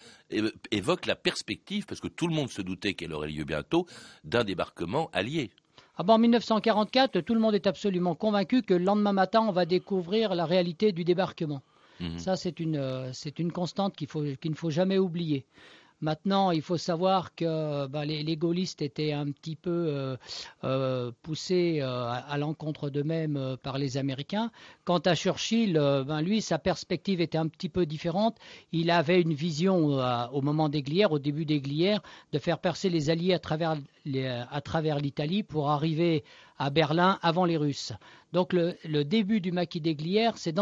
évoque 0.70 1.06
la 1.06 1.16
perspective, 1.16 1.86
parce 1.86 2.00
que 2.00 2.08
tout 2.08 2.28
le 2.28 2.34
monde 2.34 2.50
se 2.50 2.62
doutait 2.62 2.94
qu'elle 2.94 3.12
aurait 3.12 3.28
lieu 3.28 3.44
bientôt, 3.44 3.86
d'un 4.24 4.44
débarquement 4.44 5.10
allié. 5.12 5.50
Ah 5.96 6.04
en 6.06 6.18
1944, 6.18 7.20
tout 7.22 7.34
le 7.34 7.40
monde 7.40 7.56
est 7.56 7.66
absolument 7.66 8.14
convaincu 8.14 8.62
que 8.62 8.74
le 8.74 8.84
lendemain 8.84 9.12
matin, 9.12 9.40
on 9.40 9.50
va 9.50 9.66
découvrir 9.66 10.34
la 10.34 10.46
réalité 10.46 10.92
du 10.92 11.02
débarquement. 11.02 11.62
Mhm. 11.98 12.18
Ça, 12.18 12.36
c'est 12.36 12.60
une, 12.60 12.76
euh, 12.76 13.12
une 13.38 13.50
constante 13.50 13.96
qu'il 13.96 14.08
ne 14.50 14.56
faut 14.56 14.70
jamais 14.70 14.98
oublier. 14.98 15.44
Maintenant, 16.00 16.50
il 16.50 16.62
faut 16.62 16.76
savoir 16.76 17.34
que 17.34 17.86
bah, 17.86 18.04
les, 18.04 18.36
gaullistes 18.36 18.82
étaient 18.82 19.12
un 19.12 19.30
petit 19.30 19.56
peu 19.56 20.16
euh, 20.64 21.12
poussés 21.22 21.80
à, 21.80 22.36
l'encontre 22.38 22.90
d'eux-mêmes 22.90 23.56
par 23.62 23.78
les 23.78 23.96
Américains. 23.96 24.50
Quant 24.84 24.98
à 24.98 25.14
Churchill, 25.14 25.74
ben, 25.74 26.22
lui, 26.22 26.40
sa 26.40 26.58
perspective 26.58 27.20
était 27.20 27.38
un 27.38 27.48
petit 27.48 27.68
peu 27.68 27.86
différente. 27.86 28.36
Il 28.72 28.90
avait 28.90 29.20
une 29.20 29.34
vision 29.34 29.98
au 30.32 30.40
moment 30.40 30.68
des 30.68 30.82
Glières, 30.82 31.12
au 31.12 31.18
début 31.18 31.44
des 31.44 31.60
Glières, 31.60 32.02
de 32.32 32.38
faire 32.38 32.58
percer 32.58 32.90
les 32.90 33.10
Alliés 33.10 33.34
à 33.34 33.38
travers 33.38 33.76
l'Italie 35.00 35.42
pour 35.42 35.70
arriver 35.70 36.24
à 36.58 36.70
Berlin 36.70 37.18
avant 37.22 37.44
les 37.44 37.56
Russes. 37.56 37.92
Donc 38.32 38.52
le, 38.52 39.04
début 39.04 39.40
du 39.40 39.52
maquis 39.52 39.80
des 39.80 39.94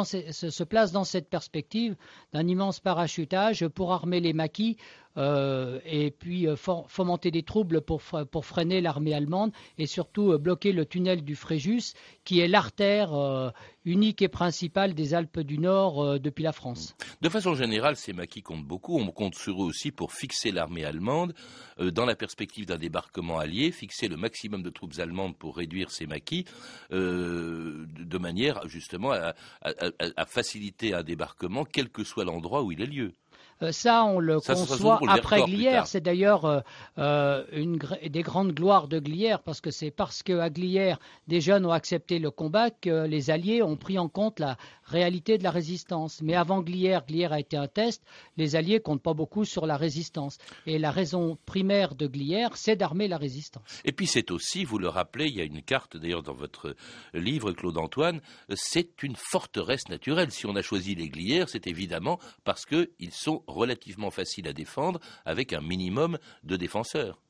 se, 0.04 0.62
place 0.62 0.92
dans 0.92 1.04
cette 1.04 1.28
perspective 1.28 1.96
d'un 2.32 2.46
immense 2.46 2.80
parachutage 2.80 3.66
pour 3.66 3.92
armer 3.92 4.20
les 4.20 4.32
maquis 4.32 4.76
euh, 5.18 5.80
et 5.86 6.10
puis 6.10 6.46
euh, 6.46 6.56
fomenter 6.56 7.30
des 7.30 7.42
troubles 7.42 7.80
pour, 7.80 8.02
freiner 8.02 8.82
l'armée 8.82 9.14
allemande 9.14 9.50
et 9.78 9.86
surtout 9.86 10.32
euh, 10.32 10.38
bloquer 10.38 10.72
le 10.72 10.84
tunnel 10.84 11.24
du 11.24 11.34
Fréjus 11.34 11.94
qui 12.24 12.40
est 12.40 12.48
l'artère 12.48 13.52
unique 13.86 14.20
et 14.20 14.28
principale 14.28 14.92
des 14.92 15.14
Alpes 15.14 15.40
du 15.40 15.58
Nord 15.58 16.20
depuis 16.20 16.44
la 16.44 16.52
France. 16.52 16.94
De 17.22 17.28
façon 17.30 17.54
générale, 17.54 17.96
ces 17.96 18.12
maquis 18.12 18.42
comptent 18.42 18.66
beaucoup. 18.66 18.98
On 18.98 19.10
compte 19.10 19.34
sur 19.34 19.62
eux 19.62 19.66
aussi 19.66 19.90
pour 19.92 20.12
fixer 20.12 20.50
l'armée 20.50 20.84
allemande 20.84 21.32
dans 21.78 22.04
la 22.04 22.14
perspective 22.14 22.66
d'un 22.66 22.76
débarquement 22.76 23.38
allié, 23.38 23.70
fixer 23.70 24.08
le 24.08 24.16
maximum 24.16 24.62
de 24.62 24.70
troupes 24.70 24.98
allemandes 24.98 25.36
pour 25.36 25.56
réduire 25.56 25.90
ces 25.90 26.06
maquis 26.06 26.44
de 26.90 28.18
manière 28.18 28.66
justement 28.68 29.12
à 29.12 30.26
faciliter 30.26 30.92
un 30.92 31.02
débarquement 31.02 31.64
quel 31.64 31.88
que 31.88 32.04
soit 32.04 32.24
l'endroit 32.24 32.62
où 32.62 32.72
il 32.72 32.82
ait 32.82 32.86
lieu. 32.86 33.12
Euh, 33.62 33.72
ça, 33.72 34.04
on 34.04 34.18
le 34.18 34.40
conçoit 34.40 35.00
après 35.08 35.42
Glières. 35.44 35.86
C'est 35.86 36.00
d'ailleurs 36.00 36.44
euh, 36.44 36.60
euh, 36.98 37.44
une 37.52 37.78
des 38.08 38.22
grandes 38.22 38.52
gloires 38.52 38.88
de 38.88 38.98
Glières, 38.98 39.42
parce 39.42 39.60
que 39.60 39.70
c'est 39.70 39.90
parce 39.90 40.22
qu'à 40.22 40.50
Glières, 40.50 40.98
des 41.26 41.40
jeunes 41.40 41.64
ont 41.64 41.72
accepté 41.72 42.18
le 42.18 42.30
combat 42.30 42.70
que 42.70 43.06
les 43.06 43.30
Alliés 43.30 43.62
ont 43.62 43.76
pris 43.76 43.98
en 43.98 44.08
compte 44.08 44.40
la 44.40 44.56
réalité 44.84 45.38
de 45.38 45.42
la 45.42 45.50
résistance. 45.50 46.20
Mais 46.22 46.34
avant 46.34 46.60
Glières, 46.60 47.06
Glières 47.06 47.32
a 47.32 47.40
été 47.40 47.56
un 47.56 47.66
test, 47.66 48.02
les 48.36 48.56
Alliés 48.56 48.80
comptent 48.80 49.02
pas 49.02 49.14
beaucoup 49.14 49.44
sur 49.44 49.66
la 49.66 49.76
résistance. 49.76 50.38
Et 50.66 50.78
la 50.78 50.90
raison 50.90 51.38
primaire 51.46 51.94
de 51.94 52.06
Glières, 52.06 52.56
c'est 52.56 52.76
d'armer 52.76 53.08
la 53.08 53.16
résistance. 53.16 53.80
Et 53.84 53.92
puis 53.92 54.06
c'est 54.06 54.30
aussi, 54.30 54.64
vous 54.64 54.78
le 54.78 54.88
rappelez, 54.88 55.26
il 55.26 55.36
y 55.36 55.40
a 55.40 55.44
une 55.44 55.62
carte 55.62 55.96
d'ailleurs 55.96 56.22
dans 56.22 56.34
votre 56.34 56.76
livre, 57.14 57.52
Claude 57.52 57.78
Antoine, 57.78 58.20
c'est 58.54 59.02
une 59.02 59.16
forteresse 59.16 59.88
naturelle. 59.88 60.30
Si 60.30 60.46
on 60.46 60.56
a 60.56 60.62
choisi 60.62 60.94
les 60.94 61.08
Glières, 61.08 61.48
c'est 61.48 61.66
évidemment 61.66 62.18
parce 62.44 62.66
qu'ils 62.66 63.12
sont 63.12 63.42
relativement 63.46 64.10
facile 64.10 64.48
à 64.48 64.52
défendre 64.52 65.00
avec 65.24 65.52
un 65.52 65.60
minimum 65.60 66.18
de 66.44 66.56
défenseurs. 66.56 67.20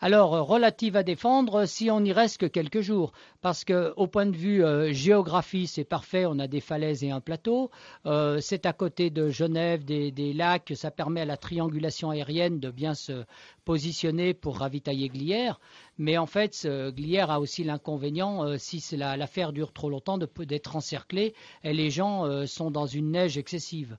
Alors, 0.00 0.34
euh, 0.34 0.42
relative 0.42 0.94
à 0.96 1.02
défendre 1.02 1.64
si 1.64 1.90
on 1.90 2.00
n'y 2.00 2.12
reste 2.12 2.36
que 2.36 2.46
quelques 2.46 2.82
jours, 2.82 3.12
parce 3.40 3.64
qu'au 3.64 4.06
point 4.06 4.26
de 4.26 4.36
vue 4.36 4.62
euh, 4.62 4.92
géographie, 4.92 5.66
c'est 5.66 5.84
parfait, 5.84 6.26
on 6.26 6.38
a 6.38 6.46
des 6.46 6.60
falaises 6.60 7.02
et 7.02 7.10
un 7.10 7.22
plateau, 7.22 7.70
euh, 8.04 8.38
c'est 8.42 8.66
à 8.66 8.74
côté 8.74 9.08
de 9.08 9.30
Genève, 9.30 9.86
des, 9.86 10.32
lacs, 10.34 10.74
ça 10.76 10.90
permet 10.90 11.22
à 11.22 11.24
la 11.24 11.38
triangulation 11.38 12.10
aérienne 12.10 12.60
de 12.60 12.70
bien 12.70 12.92
se 12.92 13.24
positionner 13.64 14.34
pour 14.34 14.58
ravitailler 14.58 15.08
Glières, 15.08 15.60
mais 15.96 16.18
en 16.18 16.26
fait, 16.26 16.68
Glières 16.94 17.30
a 17.30 17.40
aussi 17.40 17.64
l'inconvénient, 17.64 18.58
si 18.58 18.84
l'affaire 18.96 19.52
dure 19.52 19.72
trop 19.72 19.88
longtemps, 19.88 20.18
d'être 20.18 20.76
encerclé 20.76 21.34
et 21.64 21.72
les 21.72 21.90
gens 21.90 22.46
sont 22.46 22.70
dans 22.70 22.86
une 22.86 23.12
neige 23.12 23.38
excessive. 23.38 23.96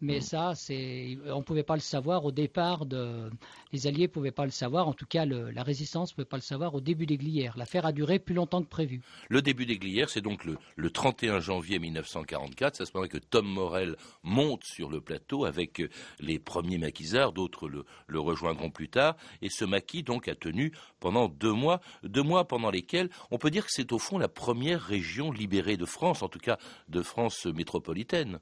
Mais 0.00 0.20
ça, 0.20 0.54
c'est, 0.54 1.16
on 1.28 1.38
ne 1.38 1.42
pouvait 1.42 1.62
pas 1.62 1.76
le 1.76 1.80
savoir 1.80 2.24
au 2.24 2.32
départ. 2.32 2.84
De, 2.84 3.30
les 3.72 3.86
Alliés 3.86 4.02
ne 4.02 4.08
pouvaient 4.08 4.32
pas 4.32 4.44
le 4.44 4.50
savoir. 4.50 4.88
En 4.88 4.92
tout 4.92 5.06
cas, 5.06 5.24
la 5.24 5.62
résistance 5.62 6.10
ne 6.10 6.14
pouvait 6.16 6.24
pas 6.26 6.36
le 6.36 6.42
savoir 6.42 6.74
au 6.74 6.80
début 6.80 7.06
des 7.06 7.16
Glières. 7.16 7.56
L'affaire 7.56 7.86
a 7.86 7.92
duré 7.92 8.18
plus 8.18 8.34
longtemps 8.34 8.62
que 8.62 8.68
prévu. 8.68 9.00
Le 9.28 9.40
début 9.40 9.66
des 9.66 9.78
Glières, 9.78 10.10
c'est 10.10 10.20
donc 10.20 10.44
le, 10.44 10.90
31 10.90 11.40
janvier 11.40 11.78
1944. 11.78 12.76
C'est 12.76 12.82
à 12.82 12.86
ce 12.86 12.92
moment 12.94 13.08
que 13.08 13.18
Tom 13.18 13.46
Morel 13.46 13.96
monte 14.22 14.64
sur 14.64 14.90
le 14.90 15.00
plateau 15.00 15.44
avec 15.44 15.82
les 16.20 16.38
premiers 16.38 16.78
maquisards. 16.78 17.32
D'autres 17.32 17.68
le, 17.68 17.84
le 18.06 18.20
rejoindront 18.20 18.70
plus 18.70 18.88
tard. 18.88 19.16
Et 19.42 19.48
ce 19.48 19.64
maquis, 19.64 20.02
donc, 20.02 20.28
a 20.28 20.34
tenu 20.34 20.72
pendant 21.00 21.28
deux 21.28 21.52
mois. 21.52 21.80
Deux 22.02 22.22
mois 22.22 22.46
pendant 22.46 22.70
lesquels 22.70 23.08
on 23.30 23.38
peut 23.38 23.50
dire 23.50 23.64
que 23.64 23.72
c'est 23.72 23.92
au 23.92 23.98
fond 23.98 24.18
la 24.18 24.28
première 24.28 24.82
région 24.82 25.32
libérée 25.32 25.76
de 25.76 25.86
France, 25.86 26.22
en 26.22 26.28
tout 26.28 26.38
cas 26.38 26.58
de 26.88 27.00
France 27.00 27.46
métropolitaine. 27.46 28.38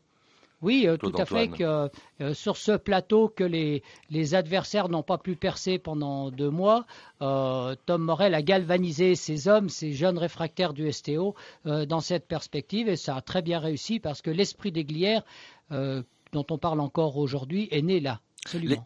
Oui, 0.63 0.87
euh, 0.87 0.97
tout 0.97 1.13
à 1.19 1.27
fait. 1.27 1.49
Que, 1.49 1.91
euh, 2.21 2.35
sur 2.35 2.57
ce 2.57 2.73
plateau 2.73 3.29
que 3.29 3.45
les, 3.45 3.83
adversaires 4.35 4.89
n'ont 4.89 5.03
pas 5.03 5.19
pu 5.19 5.35
percer 5.35 5.79
pendant 5.79 6.31
deux 6.31 6.51
mois, 6.51 6.87
euh, 7.21 7.75
Tom 7.87 8.03
Morel 8.03 8.35
a 8.35 8.43
galvanisé 8.43 9.17
ses 9.17 9.49
hommes, 9.49 9.69
ces 9.69 9.93
jeunes 9.93 10.19
réfractaires 10.19 10.73
du 10.73 10.91
STO, 10.91 11.35
dans 11.65 12.01
cette 12.01 12.27
perspective 12.27 12.89
et 12.89 12.97
ça 12.97 13.17
a 13.17 13.21
très 13.21 13.43
bien 13.43 13.59
réussi 13.59 13.99
parce 13.99 14.23
que 14.23 14.31
l'esprit 14.31 14.73
des 14.73 14.85
Glières, 14.85 15.25
dont 15.71 16.47
on 16.51 16.59
parle 16.59 16.81
encore 16.81 17.17
aujourd'hui, 17.17 17.69
est 17.71 17.83
né 17.83 18.01
là. 18.01 18.21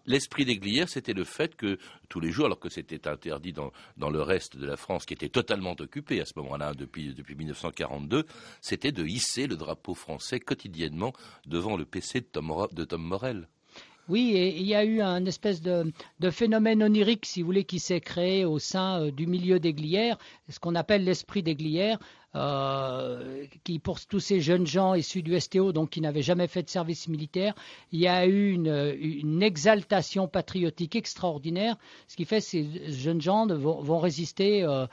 L'esprit 0.07 0.45
des 0.45 0.59
Glières, 0.59 0.89
c'était 0.89 1.15
le 1.15 1.25
fait 1.25 1.57
que 1.57 1.79
tous 2.09 2.21
les 2.21 2.31
jours, 2.31 2.47
alors 2.47 2.61
que 2.61 2.69
c'était 2.69 3.09
interdit 3.09 3.53
dans, 3.53 4.11
le 4.11 4.21
reste 4.21 4.57
de 4.57 4.67
la 4.67 4.77
France, 4.77 5.07
qui 5.07 5.15
était 5.15 5.31
totalement 5.31 5.75
occupée 5.79 6.21
à 6.21 6.27
ce 6.27 6.33
moment-là, 6.37 6.75
depuis, 6.75 7.15
depuis 7.15 7.35
1942, 7.35 8.27
c'était 8.61 8.93
de 8.93 9.05
hisser 9.05 9.47
le 9.47 9.57
drapeau 9.57 9.95
français 9.95 10.41
quotidiennement 10.41 11.13
devant 11.47 11.77
le 11.77 11.85
PC 11.85 12.21
de 12.21 12.27
Tom, 12.27 12.67
de 12.73 12.85
Tom 12.85 13.03
Morel. 13.03 13.49
Oui, 14.09 14.37
et 14.37 14.57
il 14.57 14.67
y 14.67 14.75
a 14.75 14.85
eu 14.85 15.01
un 15.01 15.25
espèce 15.27 15.61
de, 15.61 15.93
phénomène 16.31 16.83
onirique, 16.83 17.27
si 17.27 17.43
vous 17.43 17.47
voulez, 17.47 17.65
qui 17.65 17.81
s'est 17.81 18.01
créé 18.01 18.45
au 18.45 18.61
sein 18.61 19.03
euh, 19.03 19.11
du 19.11 19.27
milieu 19.27 19.59
des 19.59 19.73
glières, 19.73 20.17
ce 20.49 20.61
qu'on 20.61 20.77
appelle 20.77 21.03
l'esprit 21.03 21.43
des 21.43 21.57
glières, 21.57 21.99
euh, 22.37 23.47
qui 23.65 23.79
pour 23.79 23.99
tous 24.05 24.21
ces 24.21 24.41
jeunes 24.41 24.67
gens 24.67 24.95
issus 24.95 25.23
du 25.23 25.39
STO, 25.41 25.73
donc 25.73 25.91
qui 25.91 26.03
n'avaient 26.03 26.23
jamais 26.23 26.49
fait 26.49 26.63
de 26.63 26.69
service 26.69 27.09
militaire, 27.09 27.55
il 27.93 28.01
y 28.01 28.09
a 28.09 28.27
eu 28.27 28.53
une, 28.53 29.43
exaltation 29.43 30.29
patriotique 30.29 30.97
extraordinaire, 30.97 31.77
ce 32.09 32.17
qui 32.17 32.27
fait 32.27 32.39
que 32.39 32.45
ces 32.45 32.93
jeunes 32.93 33.23
gens 33.23 33.47
vont, 33.47 33.99
résister, 33.99 34.65
euh, 34.65 34.87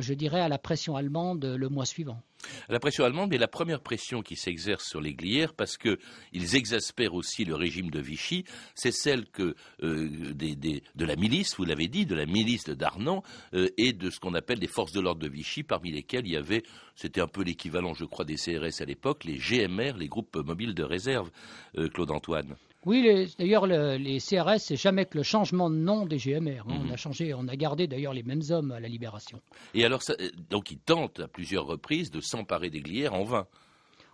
je 0.00 0.14
dirais, 0.14 0.40
à 0.40 0.48
la 0.48 0.58
pression 0.58 0.96
allemande 0.96 1.44
le 1.44 1.68
mois 1.68 1.86
suivant. 1.86 2.20
La 2.68 2.80
pression 2.80 3.04
allemande 3.04 3.32
est 3.34 3.38
la 3.38 3.48
première 3.48 3.80
pression 3.80 4.22
qui 4.22 4.36
s'exerce 4.36 4.88
sur 4.88 5.00
les 5.00 5.14
glières 5.14 5.54
parce 5.54 5.76
qu'ils 5.76 6.56
exaspèrent 6.56 7.14
aussi 7.14 7.44
le 7.44 7.54
régime 7.54 7.90
de 7.90 8.00
Vichy. 8.00 8.44
C'est 8.74 8.92
celle 8.92 9.26
que 9.26 9.54
euh, 9.82 10.08
de 10.34 11.04
la 11.04 11.16
milice, 11.16 11.56
vous 11.56 11.64
l'avez 11.64 11.88
dit, 11.88 12.06
de 12.06 12.14
la 12.14 12.26
milice 12.26 12.64
de 12.64 12.74
Darnan 12.74 13.22
euh, 13.54 13.68
et 13.76 13.92
de 13.92 14.10
ce 14.10 14.20
qu'on 14.20 14.34
appelle 14.34 14.58
des 14.58 14.68
forces 14.68 14.92
de 14.92 15.00
l'ordre 15.00 15.20
de 15.20 15.28
Vichy, 15.28 15.62
parmi 15.62 15.90
lesquelles 15.90 16.26
il 16.26 16.32
y 16.32 16.36
avait, 16.36 16.62
c'était 16.94 17.20
un 17.20 17.26
peu 17.26 17.42
l'équivalent, 17.42 17.94
je 17.94 18.04
crois, 18.04 18.24
des 18.24 18.36
CRS 18.36 18.82
à 18.82 18.84
l'époque, 18.84 19.24
les 19.24 19.38
GMR, 19.38 19.96
les 19.98 20.08
groupes 20.08 20.36
mobiles 20.36 20.74
de 20.74 20.82
réserve, 20.82 21.30
euh, 21.78 21.88
Claude 21.88 22.10
Antoine. 22.10 22.56
Oui, 22.86 23.28
d'ailleurs, 23.38 23.66
les 23.66 24.18
CRS, 24.20 24.58
c'est 24.58 24.76
jamais 24.76 25.04
que 25.04 25.18
le 25.18 25.22
changement 25.22 25.68
de 25.68 25.76
nom 25.76 26.06
des 26.06 26.16
GMR. 26.16 26.60
Hein. 26.60 26.78
On 26.80 26.84
mhm. 26.84 26.92
a 26.92 26.96
changé, 26.96 27.34
on 27.34 27.46
a 27.46 27.56
gardé 27.56 27.86
d'ailleurs 27.86 28.14
les 28.14 28.22
mêmes 28.22 28.42
hommes 28.50 28.72
à 28.72 28.80
la 28.80 28.88
Libération. 28.88 29.40
Et 29.74 29.84
alors, 29.84 30.02
donc, 30.48 30.70
ils 30.70 30.78
tentent 30.78 31.20
à 31.20 31.28
plusieurs 31.28 31.66
reprises 31.66 32.10
de 32.10 32.20
s'emparer 32.20 32.70
des 32.70 32.80
glières 32.80 33.12
en 33.12 33.24
vain. 33.24 33.46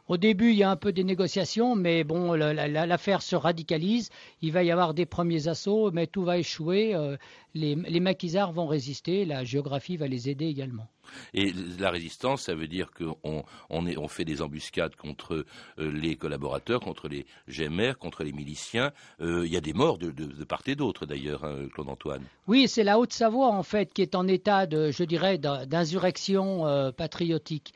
Au 0.08 0.16
début, 0.16 0.50
il 0.50 0.56
y 0.56 0.62
a 0.62 0.70
un 0.70 0.76
peu 0.76 0.92
des 0.92 1.02
négociations, 1.02 1.74
mais 1.74 2.04
bon, 2.04 2.34
l'affaire 2.34 3.22
se 3.22 3.34
radicalise. 3.34 4.10
Il 4.40 4.52
va 4.52 4.62
y 4.62 4.70
avoir 4.70 4.94
des 4.94 5.06
premiers 5.06 5.48
assauts, 5.48 5.90
mais 5.90 6.06
tout 6.06 6.22
va 6.22 6.38
échouer. 6.38 6.94
Les, 7.56 7.74
les 7.74 8.00
maquisards 8.00 8.52
vont 8.52 8.66
résister. 8.66 9.24
La 9.24 9.44
géographie 9.44 9.96
va 9.96 10.06
les 10.06 10.28
aider 10.28 10.46
également. 10.46 10.88
Et 11.34 11.52
la 11.78 11.90
résistance, 11.90 12.42
ça 12.42 12.54
veut 12.54 12.68
dire 12.68 12.90
qu'on 12.92 13.44
on, 13.70 14.08
fait 14.08 14.24
des 14.24 14.42
embuscades 14.42 14.94
contre 14.96 15.44
euh, 15.78 15.90
les 15.90 16.16
collaborateurs, 16.16 16.80
contre 16.80 17.08
les 17.08 17.26
GMR, 17.48 17.94
contre 17.98 18.22
les 18.22 18.32
miliciens. 18.32 18.92
Euh, 19.20 19.46
il 19.46 19.52
y 19.52 19.56
a 19.56 19.60
des 19.60 19.72
morts 19.72 19.98
de, 19.98 20.44
part 20.44 20.62
et 20.66 20.74
d'autre, 20.74 21.06
d'ailleurs, 21.06 21.44
hein, 21.44 21.66
Claude 21.72 21.88
Antoine. 21.88 22.22
Oui, 22.46 22.68
c'est 22.68 22.84
la 22.84 22.98
Haute-Savoie, 22.98 23.48
en 23.48 23.62
fait, 23.62 23.92
qui 23.92 24.02
est 24.02 24.14
en 24.14 24.26
état 24.28 24.66
de, 24.66 24.90
je 24.90 25.04
dirais, 25.04 25.38
d'insurrection 25.38 26.66
euh, 26.66 26.92
patriotique. 26.92 27.72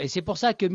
et 0.00 0.08
c'est 0.08 0.22
pour 0.22 0.38
ça 0.38 0.54
que, 0.54 0.66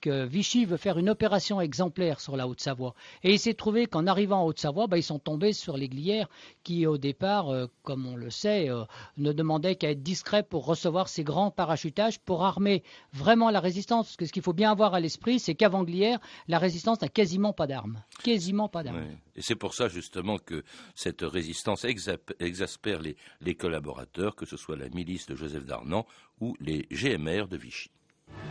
que, 0.00 0.24
Vichy 0.24 0.64
veut 0.64 0.76
faire 0.76 0.98
une 0.98 1.10
opération 1.10 1.60
exemplaire 1.60 2.20
sur 2.20 2.36
la 2.36 2.46
Haute-Savoie. 2.46 2.94
Et 3.22 3.32
il 3.32 3.38
s'est 3.38 3.54
trouvé 3.54 3.86
qu'en 3.86 4.06
arrivant 4.06 4.42
en 4.42 4.46
Haute-Savoie, 4.46 4.86
bah, 4.86 4.96
ils 4.96 5.02
sont 5.02 5.18
tombés 5.18 5.52
sur 5.52 5.76
les 5.76 5.88
Glières, 5.88 6.28
qui 6.62 6.86
au 6.86 6.96
départ, 6.96 7.50
comme 7.82 8.06
on 8.06 8.16
le 8.16 8.30
sait, 8.30 8.68
ne 9.16 9.32
demandaient 9.32 9.76
qu'à 9.76 9.90
être 9.90 10.02
discrets 10.02 10.42
pour 10.42 10.66
recevoir 10.66 11.08
ces 11.08 11.24
grands 11.24 11.50
parachutages 11.50 12.18
pour 12.18 12.44
armer 12.44 12.82
vraiment 13.12 13.50
la 13.50 13.60
résistance. 13.60 14.06
Parce 14.06 14.16
que 14.16 14.26
ce 14.26 14.32
qu'il 14.32 14.42
faut 14.42 14.52
bien 14.52 14.70
avoir 14.70 14.94
à 14.94 15.00
l'esprit, 15.00 15.38
c'est 15.38 15.54
qu'avant 15.54 15.84
Glière, 15.84 16.18
la 16.48 16.58
résistance 16.58 17.00
n'a 17.00 17.08
quasiment 17.08 17.52
pas 17.52 17.66
d'armes. 17.66 18.02
Quasiment 18.22 18.68
pas 18.68 18.82
d'armes. 18.82 19.04
Et 19.36 19.42
c'est 19.42 19.54
pour 19.54 19.74
ça 19.74 19.88
justement 19.88 20.38
que 20.38 20.62
cette 20.94 21.22
résistance 21.22 21.84
exaspère 21.84 23.00
les, 23.40 23.54
collaborateurs, 23.54 24.36
que 24.36 24.46
ce 24.46 24.56
soit 24.56 24.76
la 24.76 24.88
milice 24.88 25.26
de 25.26 25.34
Joseph 25.34 25.64
Darnan 25.64 26.06
ou 26.40 26.56
les 26.60 26.86
GMR 26.90 27.46
de 27.48 27.56
Vichy. 27.56 27.90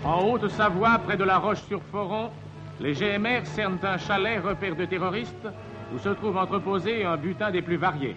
En 0.04 0.30
Haute-Savoie, 0.30 1.00
près 1.00 1.18
de 1.18 1.24
la 1.24 1.38
Roche-sur-Foron, 1.40 2.32
les 2.80 2.94
GMR 2.94 3.46
cernent 3.46 3.80
un 3.84 3.98
chalet 3.98 4.42
repère 4.42 4.76
de 4.76 4.86
terroristes 4.86 5.48
où 5.94 6.00
se 6.00 6.10
trouve 6.10 6.38
entreposé 6.38 7.06
un 7.06 7.18
butin 7.18 7.52
des 7.52 7.62
plus 7.62 7.78
variés. 7.78 8.16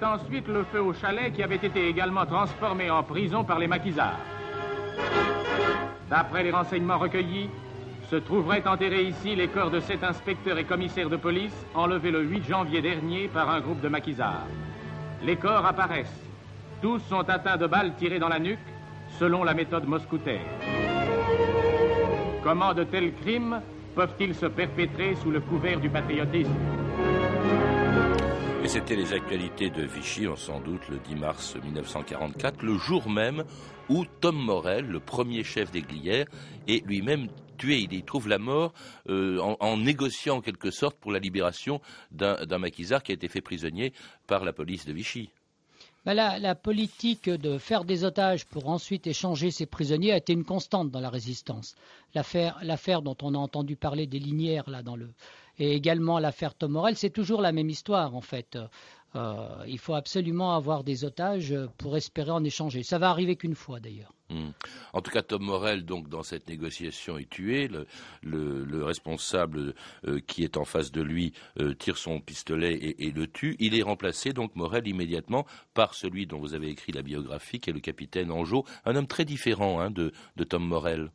Ensuite 0.00 0.48
le 0.48 0.64
feu 0.64 0.80
au 0.80 0.94
chalet 0.94 1.32
qui 1.32 1.42
avait 1.42 1.56
été 1.56 1.86
également 1.86 2.24
transformé 2.24 2.90
en 2.90 3.02
prison 3.02 3.44
par 3.44 3.58
les 3.58 3.66
maquisards. 3.66 4.18
D'après 6.08 6.42
les 6.42 6.50
renseignements 6.50 6.98
recueillis, 6.98 7.50
se 8.10 8.16
trouveraient 8.16 8.66
enterrés 8.66 9.04
ici 9.04 9.34
les 9.36 9.48
corps 9.48 9.70
de 9.70 9.80
sept 9.80 10.02
inspecteurs 10.02 10.58
et 10.58 10.64
commissaires 10.64 11.10
de 11.10 11.16
police 11.16 11.54
enlevés 11.74 12.10
le 12.10 12.22
8 12.22 12.44
janvier 12.44 12.80
dernier 12.80 13.28
par 13.28 13.50
un 13.50 13.60
groupe 13.60 13.80
de 13.80 13.88
maquisards. 13.88 14.46
Les 15.22 15.36
corps 15.36 15.66
apparaissent. 15.66 16.24
Tous 16.80 16.98
sont 17.00 17.28
atteints 17.28 17.58
de 17.58 17.66
balles 17.66 17.94
tirées 17.96 18.18
dans 18.18 18.28
la 18.28 18.38
nuque, 18.38 18.58
selon 19.18 19.44
la 19.44 19.54
méthode 19.54 19.86
moscoutaire. 19.86 20.40
Comment 22.42 22.72
de 22.74 22.84
tels 22.84 23.14
crimes 23.14 23.60
peuvent-ils 23.94 24.34
se 24.34 24.46
perpétrer 24.46 25.14
sous 25.16 25.30
le 25.30 25.40
couvert 25.40 25.80
du 25.80 25.90
patriotisme? 25.90 26.50
Et 28.64 28.68
c'était 28.68 28.94
les 28.94 29.12
actualités 29.12 29.70
de 29.70 29.82
Vichy, 29.82 30.26
sans 30.36 30.60
doute, 30.60 30.88
le 30.88 30.98
10 31.00 31.16
mars 31.16 31.56
1944, 31.56 32.62
le 32.62 32.78
jour 32.78 33.10
même 33.10 33.44
où 33.88 34.04
Tom 34.20 34.36
Morel, 34.36 34.86
le 34.86 35.00
premier 35.00 35.42
chef 35.42 35.72
des 35.72 35.82
Glières, 35.82 36.26
est 36.68 36.86
lui-même 36.86 37.26
tué. 37.58 37.80
Il 37.80 37.92
y 37.92 38.02
trouve 38.04 38.28
la 38.28 38.38
mort 38.38 38.72
euh, 39.08 39.40
en, 39.40 39.76
négociant 39.76 40.36
en 40.36 40.40
quelque 40.40 40.70
sorte 40.70 40.96
pour 40.98 41.10
la 41.10 41.18
libération 41.18 41.80
d'un 42.12 42.58
maquisard 42.58 43.02
qui 43.02 43.10
a 43.10 43.14
été 43.14 43.26
fait 43.26 43.40
prisonnier 43.40 43.92
par 44.28 44.44
la 44.44 44.52
police 44.52 44.86
de 44.86 44.92
Vichy. 44.92 45.30
Ben, 46.04 46.14
la, 46.14 46.54
politique 46.54 47.28
de 47.28 47.58
faire 47.58 47.84
des 47.84 48.04
otages 48.04 48.46
pour 48.46 48.68
ensuite 48.68 49.06
échanger 49.06 49.50
ces 49.50 49.66
prisonniers 49.66 50.12
a 50.12 50.16
été 50.16 50.32
une 50.32 50.44
constante 50.44 50.90
dans 50.90 51.00
la 51.00 51.10
résistance. 51.10 51.74
L'affaire 52.14 53.02
dont 53.02 53.16
on 53.22 53.34
a 53.34 53.38
entendu 53.38 53.74
parler 53.76 54.06
des 54.06 54.18
Linières 54.20 54.70
là 54.70 54.82
dans 54.82 54.96
le 54.96 55.08
et 55.58 55.72
également 55.72 56.18
l'affaire 56.18 56.54
Tom 56.54 56.72
Morel, 56.72 56.96
c'est 56.96 57.10
toujours 57.10 57.40
la 57.40 57.52
même 57.52 57.70
histoire 57.70 58.14
en 58.14 58.20
fait. 58.20 58.58
Euh, 59.14 59.64
il 59.66 59.78
faut 59.78 59.94
absolument 59.94 60.54
avoir 60.56 60.84
des 60.84 61.04
otages 61.04 61.54
pour 61.76 61.96
espérer 61.96 62.30
en 62.30 62.42
échanger. 62.44 62.82
Ça 62.82 62.98
va 62.98 63.10
arriver 63.10 63.36
qu'une 63.36 63.54
fois 63.54 63.78
d'ailleurs. 63.78 64.14
Hmm. 64.30 64.52
En 64.94 65.02
tout 65.02 65.10
cas, 65.10 65.22
Tom 65.22 65.42
Morel, 65.42 65.84
donc, 65.84 66.08
dans 66.08 66.22
cette 66.22 66.48
négociation, 66.48 67.18
est 67.18 67.28
tué. 67.28 67.68
Le, 68.22 68.84
responsable 68.84 69.74
euh, 70.06 70.20
qui 70.26 70.42
est 70.42 70.56
en 70.56 70.64
face 70.64 70.90
de 70.90 71.02
lui 71.02 71.32
euh, 71.60 71.74
tire 71.74 71.98
son 71.98 72.20
pistolet 72.20 72.74
et, 72.98 73.10
le 73.10 73.26
tue. 73.26 73.56
Il 73.58 73.78
est 73.78 73.82
remplacé, 73.82 74.32
donc, 74.32 74.56
Morel, 74.56 74.88
immédiatement 74.88 75.46
par 75.74 75.94
celui 75.94 76.26
dont 76.26 76.38
vous 76.38 76.54
avez 76.54 76.68
écrit 76.68 76.92
la 76.92 77.02
biographie, 77.02 77.60
qui 77.60 77.70
est 77.70 77.72
le 77.72 77.80
capitaine 77.80 78.30
Angeau, 78.30 78.64
un 78.84 78.96
homme 78.96 79.06
très 79.06 79.24
différent 79.24 79.80
hein, 79.80 79.90
de, 79.90 80.12
de 80.36 80.44
Tom 80.44 80.64
Morel. 80.64 81.10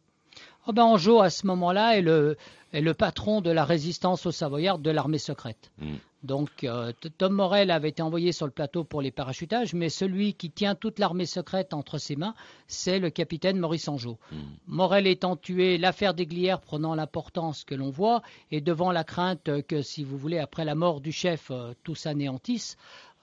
Oh 0.67 0.73
ben 0.73 0.93
à 0.93 1.29
ce 1.29 1.47
moment-là, 1.47 1.97
est 1.97 2.01
le, 2.01 2.93
patron 2.93 3.39
de 3.39 3.51
la 3.51 3.63
résistance 3.63 4.25
aux 4.25 4.31
Savoyards 4.31 4.79
de 4.79 4.91
l'armée 4.91 5.17
secrète. 5.17 5.71
Hmm. 5.79 5.95
Donc, 6.23 6.65
euh, 6.65 6.91
Tom 7.17 7.33
Morel 7.33 7.71
avait 7.71 7.89
été 7.89 8.01
envoyé 8.01 8.33
sur 8.33 8.47
le 8.47 8.51
plateau 8.51 8.83
pour 8.83 9.01
les 9.01 9.11
parachutages, 9.11 9.73
mais 9.73 9.87
celui 9.87 10.33
qui 10.33 10.49
tient 10.49 10.75
toute 10.75 10.99
l'armée 10.99 11.27
secrète 11.27 11.73
entre 11.73 11.99
ses 11.99 12.17
mains, 12.17 12.33
c'est 12.67 12.99
le 12.99 13.09
capitaine 13.09 13.59
Maurice 13.59 13.87
Anjou. 13.87 14.17
Hmm. 14.31 14.41
Morel 14.65 15.07
étant 15.07 15.37
tué, 15.37 15.77
l'affaire 15.77 16.13
des 16.13 16.25
Glières 16.25 16.59
prenant 16.59 16.95
l'importance 16.95 17.63
que 17.63 17.75
l'on 17.75 17.91
voit, 17.91 18.21
et 18.51 18.59
devant 18.59 18.91
la 18.91 19.05
crainte 19.05 19.61
que, 19.67 19.81
si 19.81 20.03
vous 20.03 20.17
voulez, 20.17 20.39
après 20.39 20.65
la 20.65 20.75
mort 20.75 20.99
du 20.99 21.13
chef, 21.13 21.49
euh, 21.51 21.73
tout 21.83 21.95
s'anéantisse, 21.95 22.77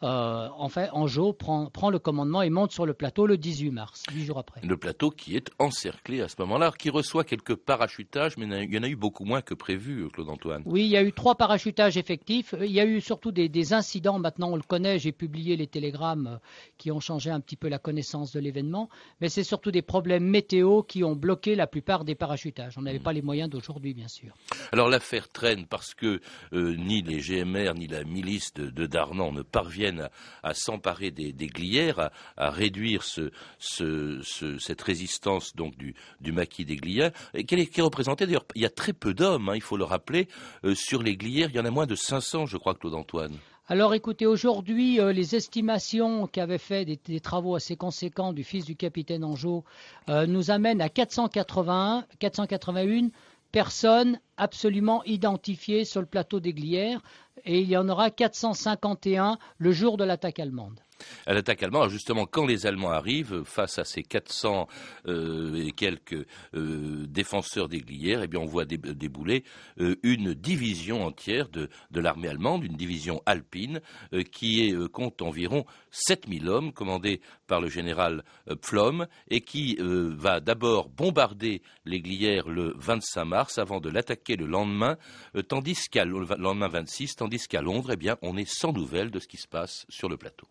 euh, 0.04 0.48
en 0.56 0.68
fait, 0.68 0.90
Anjou 0.92 1.32
prend, 1.32 1.70
le 1.90 1.98
commandement 1.98 2.42
et 2.42 2.50
monte 2.50 2.72
sur 2.72 2.84
le 2.84 2.92
plateau 2.92 3.26
le 3.26 3.38
18 3.38 3.70
mars, 3.70 4.02
huit 4.12 4.24
jours 4.24 4.38
après. 4.38 4.60
Le 4.62 4.76
plateau 4.76 5.10
qui 5.10 5.34
est 5.34 5.50
encerclé 5.58 6.20
à 6.20 6.28
ce 6.28 6.36
moment-là, 6.40 6.72
qui 6.78 6.90
reçoit 6.90 7.24
quelques 7.24 7.54
parachutages, 7.54 8.36
mais 8.36 8.64
il 8.64 8.74
y 8.74 8.78
en 8.78 8.82
a 8.82 8.88
eu 8.88 8.96
beaucoup 8.96 9.24
moins 9.24 9.40
que 9.40 9.54
prévu, 9.54 10.08
Claude 10.10 10.28
Antoine. 10.28 10.62
Oui, 10.66 10.82
il 10.82 10.90
y 10.90 10.96
a 10.96 11.02
eu 11.02 11.12
trois 11.12 11.36
parachutages 11.36 11.96
effectifs. 11.96 12.54
Il 12.60 12.70
y 12.70 12.80
a 12.80 12.84
eu 12.84 13.00
surtout 13.00 13.32
des, 13.32 13.72
incidents. 13.72 14.18
Maintenant, 14.18 14.50
on 14.52 14.56
le 14.56 14.62
connaît. 14.62 14.98
J'ai 14.98 15.12
publié 15.12 15.56
les 15.56 15.66
télégrammes 15.66 16.26
euh, 16.26 16.38
qui 16.76 16.90
ont 16.90 17.00
changé 17.00 17.30
un 17.30 17.40
petit 17.40 17.56
peu 17.56 17.68
la 17.68 17.78
connaissance 17.78 18.32
de 18.32 18.40
l'événement. 18.40 18.90
Mais 19.22 19.30
c'est 19.30 19.44
surtout 19.44 19.70
des 19.70 19.82
problèmes 19.82 20.24
météo 20.24 20.82
qui 20.82 21.02
ont 21.02 21.16
bloqué 21.16 21.54
la 21.54 21.66
plupart 21.66 22.04
des 22.04 22.14
parachutages. 22.14 22.76
On 22.76 22.82
n'avait 22.82 22.98
hmm. 22.98 23.02
pas 23.02 23.12
les 23.14 23.22
moyens 23.22 23.48
d'aujourd'hui, 23.48 23.94
bien 23.94 24.08
sûr. 24.08 24.34
Alors 24.72 24.88
l'affaire 24.88 25.28
traîne 25.28 25.66
parce 25.66 25.94
que 25.94 26.20
euh, 26.52 26.76
ni 26.76 27.00
les 27.00 27.20
GMR 27.20 27.72
ni 27.74 27.86
la 27.86 28.04
milice 28.04 28.52
de, 28.54 28.68
de 28.68 28.86
Darnan 28.86 29.32
ne 29.32 29.42
parviennent 29.42 29.93
à, 30.42 30.54
s'emparer 30.54 31.10
des, 31.10 31.32
glières, 31.32 32.10
à, 32.36 32.50
réduire 32.50 33.02
cette 33.02 34.82
résistance 34.82 35.54
donc 35.54 35.76
du, 35.76 35.94
maquis 36.32 36.64
des 36.64 36.76
glières, 36.76 37.12
qui 37.46 37.54
est, 37.54 37.80
représenté 37.80 38.26
d'ailleurs, 38.26 38.46
il 38.54 38.62
y 38.62 38.66
a 38.66 38.70
très 38.70 38.92
peu 38.92 39.14
d'hommes, 39.14 39.48
hein, 39.48 39.54
il 39.54 39.62
faut 39.62 39.76
le 39.76 39.84
rappeler, 39.84 40.28
euh, 40.64 40.74
sur 40.74 41.02
les 41.02 41.16
glières, 41.16 41.50
il 41.50 41.56
y 41.56 41.60
en 41.60 41.64
a 41.64 41.70
moins 41.70 41.86
de 41.86 41.94
500, 41.94 42.46
je 42.46 42.56
crois, 42.56 42.74
Claude 42.74 42.94
Antoine. 42.94 43.36
Alors 43.66 43.94
écoutez, 43.94 44.26
aujourd'hui, 44.26 45.00
euh, 45.00 45.12
les 45.12 45.34
estimations 45.34 46.26
qu'avait 46.26 46.58
fait 46.58 46.84
des, 46.84 47.20
travaux 47.20 47.54
assez 47.54 47.76
conséquents 47.76 48.34
du 48.34 48.44
fils 48.44 48.66
du 48.66 48.76
capitaine 48.76 49.24
Anjou 49.24 49.64
euh, 50.10 50.26
nous 50.26 50.50
amènent 50.50 50.82
à 50.82 50.90
481, 50.90 52.04
481 52.18 53.08
personnes 53.54 54.18
absolument 54.36 55.04
identifiées 55.04 55.84
sur 55.84 56.00
le 56.00 56.08
plateau 56.08 56.40
des 56.40 56.52
Glières. 56.52 57.00
Et 57.44 57.60
il 57.60 57.68
y 57.68 57.76
en 57.76 57.88
aura 57.88 58.10
451 58.10 59.38
le 59.58 59.70
jour 59.70 59.96
de 59.96 60.02
l'attaque 60.02 60.40
allemande 60.40 60.80
à 61.26 61.34
l'attaque 61.34 61.62
allemande. 61.62 61.90
justement, 61.90 62.26
quand 62.26 62.46
les 62.46 62.66
Allemands 62.66 62.90
arrivent 62.90 63.42
face 63.44 63.78
à 63.78 63.84
ces 63.84 64.02
400 64.02 64.68
euh, 65.06 65.66
et 65.66 65.72
quelques 65.72 66.26
euh, 66.54 67.06
défenseurs 67.06 67.68
des 67.68 67.80
Glières, 67.80 68.22
eh 68.22 68.26
bien, 68.26 68.40
on 68.40 68.46
voit 68.46 68.64
débouler 68.64 69.44
euh, 69.80 69.96
une 70.02 70.34
division 70.34 71.04
entière 71.04 71.48
de, 71.48 71.68
l'armée 71.94 72.28
allemande, 72.28 72.64
une 72.64 72.76
division 72.76 73.22
alpine, 73.26 73.80
qui 74.30 74.74
compte 74.92 75.22
environ 75.22 75.64
7000 75.90 76.48
hommes, 76.48 76.72
commandés 76.72 77.20
par 77.46 77.60
le 77.60 77.68
général 77.68 78.24
Pflom, 78.60 79.06
et 79.28 79.40
qui 79.40 79.78
va 79.80 80.40
d'abord 80.40 80.88
bombarder 80.88 81.62
les 81.84 82.00
Glières 82.00 82.48
le 82.48 82.74
25 82.76 83.24
mars 83.24 83.58
avant 83.58 83.80
de 83.80 83.88
l'attaquer 83.88 84.36
le 84.36 84.46
lendemain, 84.46 84.96
tandis 85.48 85.88
qu'à 85.90 86.04
le 86.04 86.24
lendemain 86.36 86.68
26, 86.68 87.16
tandis 87.16 87.46
qu'à 87.48 87.62
Londres, 87.62 87.90
eh 87.92 87.96
bien, 87.96 88.16
on 88.22 88.36
est 88.36 88.48
sans 88.48 88.72
nouvelles 88.72 89.10
de 89.10 89.18
ce 89.18 89.28
qui 89.28 89.36
se 89.36 89.48
passe 89.48 89.86
sur 89.88 90.08
le 90.08 90.16
plateau. 90.16 90.46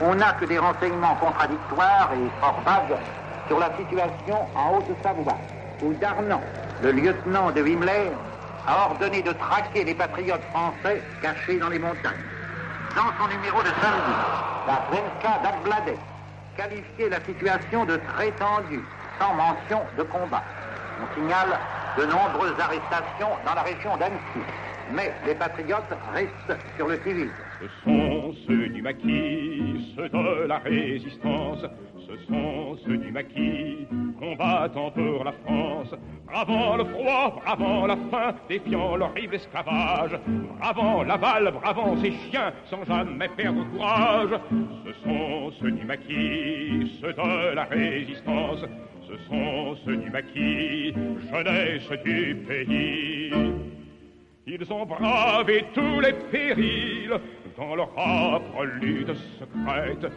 On 0.00 0.14
n'a 0.14 0.32
que 0.34 0.44
des 0.44 0.58
renseignements 0.58 1.16
contradictoires 1.16 2.10
et 2.14 2.40
fort 2.40 2.60
vagues 2.64 2.98
sur 3.48 3.58
la 3.58 3.74
situation 3.76 4.36
en 4.54 4.76
Haute-Savoie, 4.76 5.38
où 5.82 5.92
Darnan, 5.94 6.40
le 6.82 6.92
lieutenant 6.92 7.50
de 7.50 7.66
Himmler, 7.66 8.12
a 8.66 8.90
ordonné 8.90 9.22
de 9.22 9.32
traquer 9.32 9.84
les 9.84 9.94
patriotes 9.94 10.44
français 10.52 11.02
cachés 11.20 11.58
dans 11.58 11.68
les 11.68 11.78
montagnes. 11.78 12.14
Dans 12.94 13.10
son 13.18 13.28
numéro 13.28 13.60
de 13.62 13.68
samedi, 13.68 14.14
la 14.66 14.82
Zrenka 14.88 15.38
d'Ablade 15.42 15.96
qualifiait 16.56 17.08
la 17.08 17.20
situation 17.20 17.84
de 17.84 17.96
très 17.96 18.30
tendue, 18.32 18.82
sans 19.20 19.34
mention 19.34 19.82
de 19.96 20.02
combat. 20.04 20.44
On 21.02 21.14
signale 21.14 21.58
de 21.96 22.04
nombreuses 22.04 22.58
arrestations 22.60 23.30
dans 23.44 23.54
la 23.54 23.62
région 23.62 23.96
d'Annecy. 23.96 24.44
Mais 24.92 25.12
les 25.26 25.34
patriotes 25.34 25.94
restent 26.12 26.60
sur 26.76 26.88
le 26.88 27.00
civil. 27.04 27.30
Ce 27.60 27.66
sont 27.84 28.32
ceux 28.46 28.68
du 28.68 28.82
maquis, 28.82 29.92
ceux 29.96 30.08
de 30.08 30.46
la 30.46 30.58
résistance. 30.58 31.64
Ce 32.06 32.16
sont 32.26 32.76
ceux 32.84 32.96
du 32.98 33.10
maquis, 33.10 33.86
combattant 34.20 34.92
pour 34.92 35.24
la 35.24 35.32
France. 35.44 35.92
Bravant 36.26 36.76
le 36.76 36.84
froid, 36.84 37.40
bravant 37.44 37.86
la 37.86 37.96
faim, 38.10 38.34
défiant 38.48 38.94
l'horrible 38.94 39.34
esclavage. 39.34 40.18
Bravant 40.60 41.02
la 41.02 41.16
balle, 41.16 41.52
bravant 41.52 41.96
ces 41.96 42.12
chiens, 42.12 42.52
sans 42.70 42.84
jamais 42.84 43.28
perdre 43.36 43.64
courage. 43.72 44.38
Ce 44.84 44.92
sont 45.02 45.50
ceux 45.60 45.72
du 45.72 45.84
maquis, 45.84 46.98
ceux 47.00 47.12
de 47.12 47.54
la 47.54 47.64
résistance. 47.64 48.64
Ce 49.08 49.16
sont 49.28 49.76
ceux 49.84 49.96
du 49.96 50.10
maquis, 50.10 50.94
jeunesse 51.32 51.90
du 52.04 52.36
pays. 52.46 53.32
Ils 54.50 54.72
ont 54.72 54.86
bravé 54.86 55.66
tous 55.74 56.00
les 56.00 56.14
périls 56.32 57.12
dans 57.54 57.76
leur 57.76 57.90
âpre 57.98 58.64
lutte 58.80 59.12
secrète, 59.38 60.10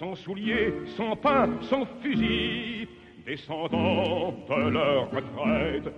sans 0.00 0.16
souliers, 0.16 0.74
sans 0.96 1.14
pain, 1.14 1.48
sans 1.62 1.86
fusil, 2.02 2.88
descendant 3.24 4.34
de 4.48 4.70
leur 4.70 5.08
retraite, 5.12 5.94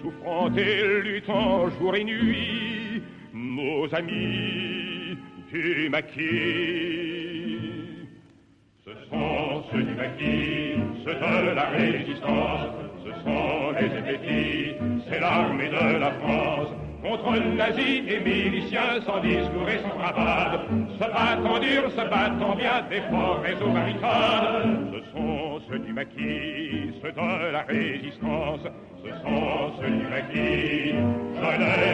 souffrant 0.00 0.54
et 0.54 1.02
luttant 1.02 1.68
jour 1.70 1.96
et 1.96 2.04
nuit, 2.04 3.02
nos 3.32 3.92
amis 3.92 5.18
du 5.52 5.88
maquis. 5.88 6.18
Ce 8.84 8.92
sont 9.10 9.64
ceux 9.72 9.82
du 9.82 9.94
maquis, 9.96 10.78
ceux 11.04 11.14
de 11.14 11.50
la 11.52 11.68
résistance, 11.70 12.68
ce 13.04 13.10
sont 13.24 13.72
les 13.80 13.86
épétis, 13.98 14.76
c'est 15.08 15.18
l'armée 15.18 15.68
de 15.68 15.98
la 15.98 16.12
France 16.12 16.68
contre 17.04 17.32
le 17.32 17.54
nazi 17.54 18.02
et 18.08 18.20
miliciens 18.20 19.00
sans 19.06 19.20
discours 19.20 19.68
et 19.68 19.78
sans 19.82 19.94
bravade, 19.98 20.60
se 20.94 21.04
battent 21.04 21.46
en 21.46 21.58
dur, 21.58 21.90
se 21.90 22.08
battent 22.08 22.42
en 22.42 22.56
bien 22.56 22.82
des 22.88 23.02
forts 23.10 23.42
et 23.46 23.54
aux. 23.62 23.74
Ce 24.92 25.00
sont 25.12 25.60
ceux 25.68 25.78
du 25.80 25.92
maquis, 25.92 26.92
ceux 27.02 27.12
de 27.12 27.52
la 27.52 27.62
résistance, 27.62 28.60
ce 29.04 29.10
sont 29.22 29.72
ceux 29.80 29.90
du 29.90 30.06
maquis, 30.08 30.94
jeunesse 31.40 31.93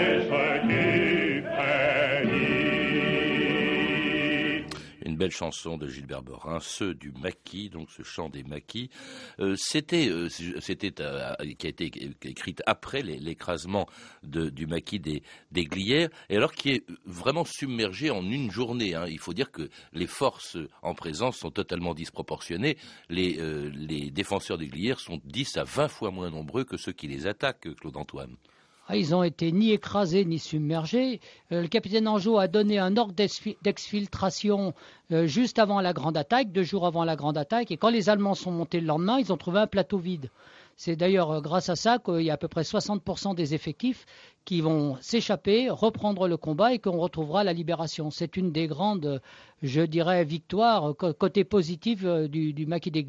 belle 5.30 5.36
chanson 5.36 5.78
de 5.78 5.86
Gilbert 5.86 6.22
Borin, 6.22 6.58
ceux 6.60 6.92
du 6.92 7.12
maquis, 7.12 7.70
donc 7.70 7.88
ce 7.90 8.02
chant 8.02 8.28
des 8.28 8.42
maquis. 8.42 8.90
Euh, 9.38 9.54
c'était, 9.56 10.08
euh, 10.08 10.28
euh, 10.40 11.52
qui 11.56 11.66
a 11.66 11.70
été 11.70 11.90
écrite 12.22 12.62
après 12.66 13.02
l'écrasement 13.02 13.86
du 14.24 14.66
maquis 14.66 14.98
des, 14.98 15.22
des, 15.52 15.64
Glières, 15.64 16.10
et 16.30 16.36
alors 16.36 16.52
qui 16.52 16.70
est 16.70 16.84
vraiment 17.04 17.44
submergé 17.44 18.10
en 18.10 18.24
une 18.28 18.50
journée. 18.50 18.94
Hein. 18.94 19.06
Il 19.08 19.20
faut 19.20 19.32
dire 19.32 19.52
que 19.52 19.70
les 19.92 20.08
forces 20.08 20.58
en 20.82 20.94
présence 20.94 21.36
sont 21.36 21.50
totalement 21.52 21.94
disproportionnées. 21.94 22.76
Les, 23.08 23.38
les 23.72 24.10
défenseurs 24.10 24.58
des 24.58 24.66
Glières 24.66 24.98
sont 24.98 25.20
10 25.24 25.58
à 25.58 25.64
20 25.64 25.88
fois 25.88 26.10
moins 26.10 26.30
nombreux 26.30 26.64
que 26.64 26.76
ceux 26.76 26.92
qui 26.92 27.06
les 27.06 27.28
attaquent, 27.28 27.72
Claude 27.76 27.96
Antoine. 27.96 28.36
Ah, 28.92 28.96
ils 28.96 29.14
ont 29.14 29.22
été 29.22 29.52
ni 29.52 29.70
écrasés 29.70 30.24
ni 30.24 30.40
submergés. 30.40 31.20
Euh, 31.52 31.62
le 31.62 31.68
capitaine 31.68 32.08
Anjou 32.08 32.38
a 32.38 32.48
donné 32.48 32.80
un 32.80 32.96
ordre 32.96 33.14
d'exfiltration 33.14 34.74
euh, 35.12 35.28
juste 35.28 35.60
avant 35.60 35.80
la 35.80 35.92
grande 35.92 36.16
attaque, 36.16 36.50
deux 36.50 36.64
jours 36.64 36.84
avant 36.84 37.04
la 37.04 37.14
grande 37.14 37.38
attaque. 37.38 37.70
Et 37.70 37.76
quand 37.76 37.90
les 37.90 38.08
Allemands 38.08 38.34
sont 38.34 38.50
montés 38.50 38.80
le 38.80 38.88
lendemain, 38.88 39.20
ils 39.20 39.32
ont 39.32 39.36
trouvé 39.36 39.60
un 39.60 39.68
plateau 39.68 39.98
vide. 39.98 40.28
C'est 40.74 40.96
d'ailleurs 40.96 41.30
euh, 41.30 41.40
grâce 41.40 41.68
à 41.68 41.76
ça 41.76 42.00
qu'il 42.00 42.22
y 42.22 42.30
a 42.30 42.32
à 42.32 42.36
peu 42.36 42.48
près 42.48 42.62
60% 42.62 43.36
des 43.36 43.54
effectifs 43.54 44.06
qui 44.44 44.60
vont 44.60 44.96
s'échapper, 45.00 45.70
reprendre 45.70 46.26
le 46.26 46.36
combat 46.36 46.74
et 46.74 46.80
qu'on 46.80 46.98
retrouvera 46.98 47.44
la 47.44 47.52
libération. 47.52 48.10
C'est 48.10 48.36
une 48.36 48.50
des 48.50 48.66
grandes, 48.66 49.22
je 49.62 49.82
dirais, 49.82 50.24
victoires. 50.24 50.96
Côté 50.96 51.44
positif 51.44 52.04
du, 52.04 52.52
du 52.52 52.66
maquis 52.66 52.90
des 52.90 53.06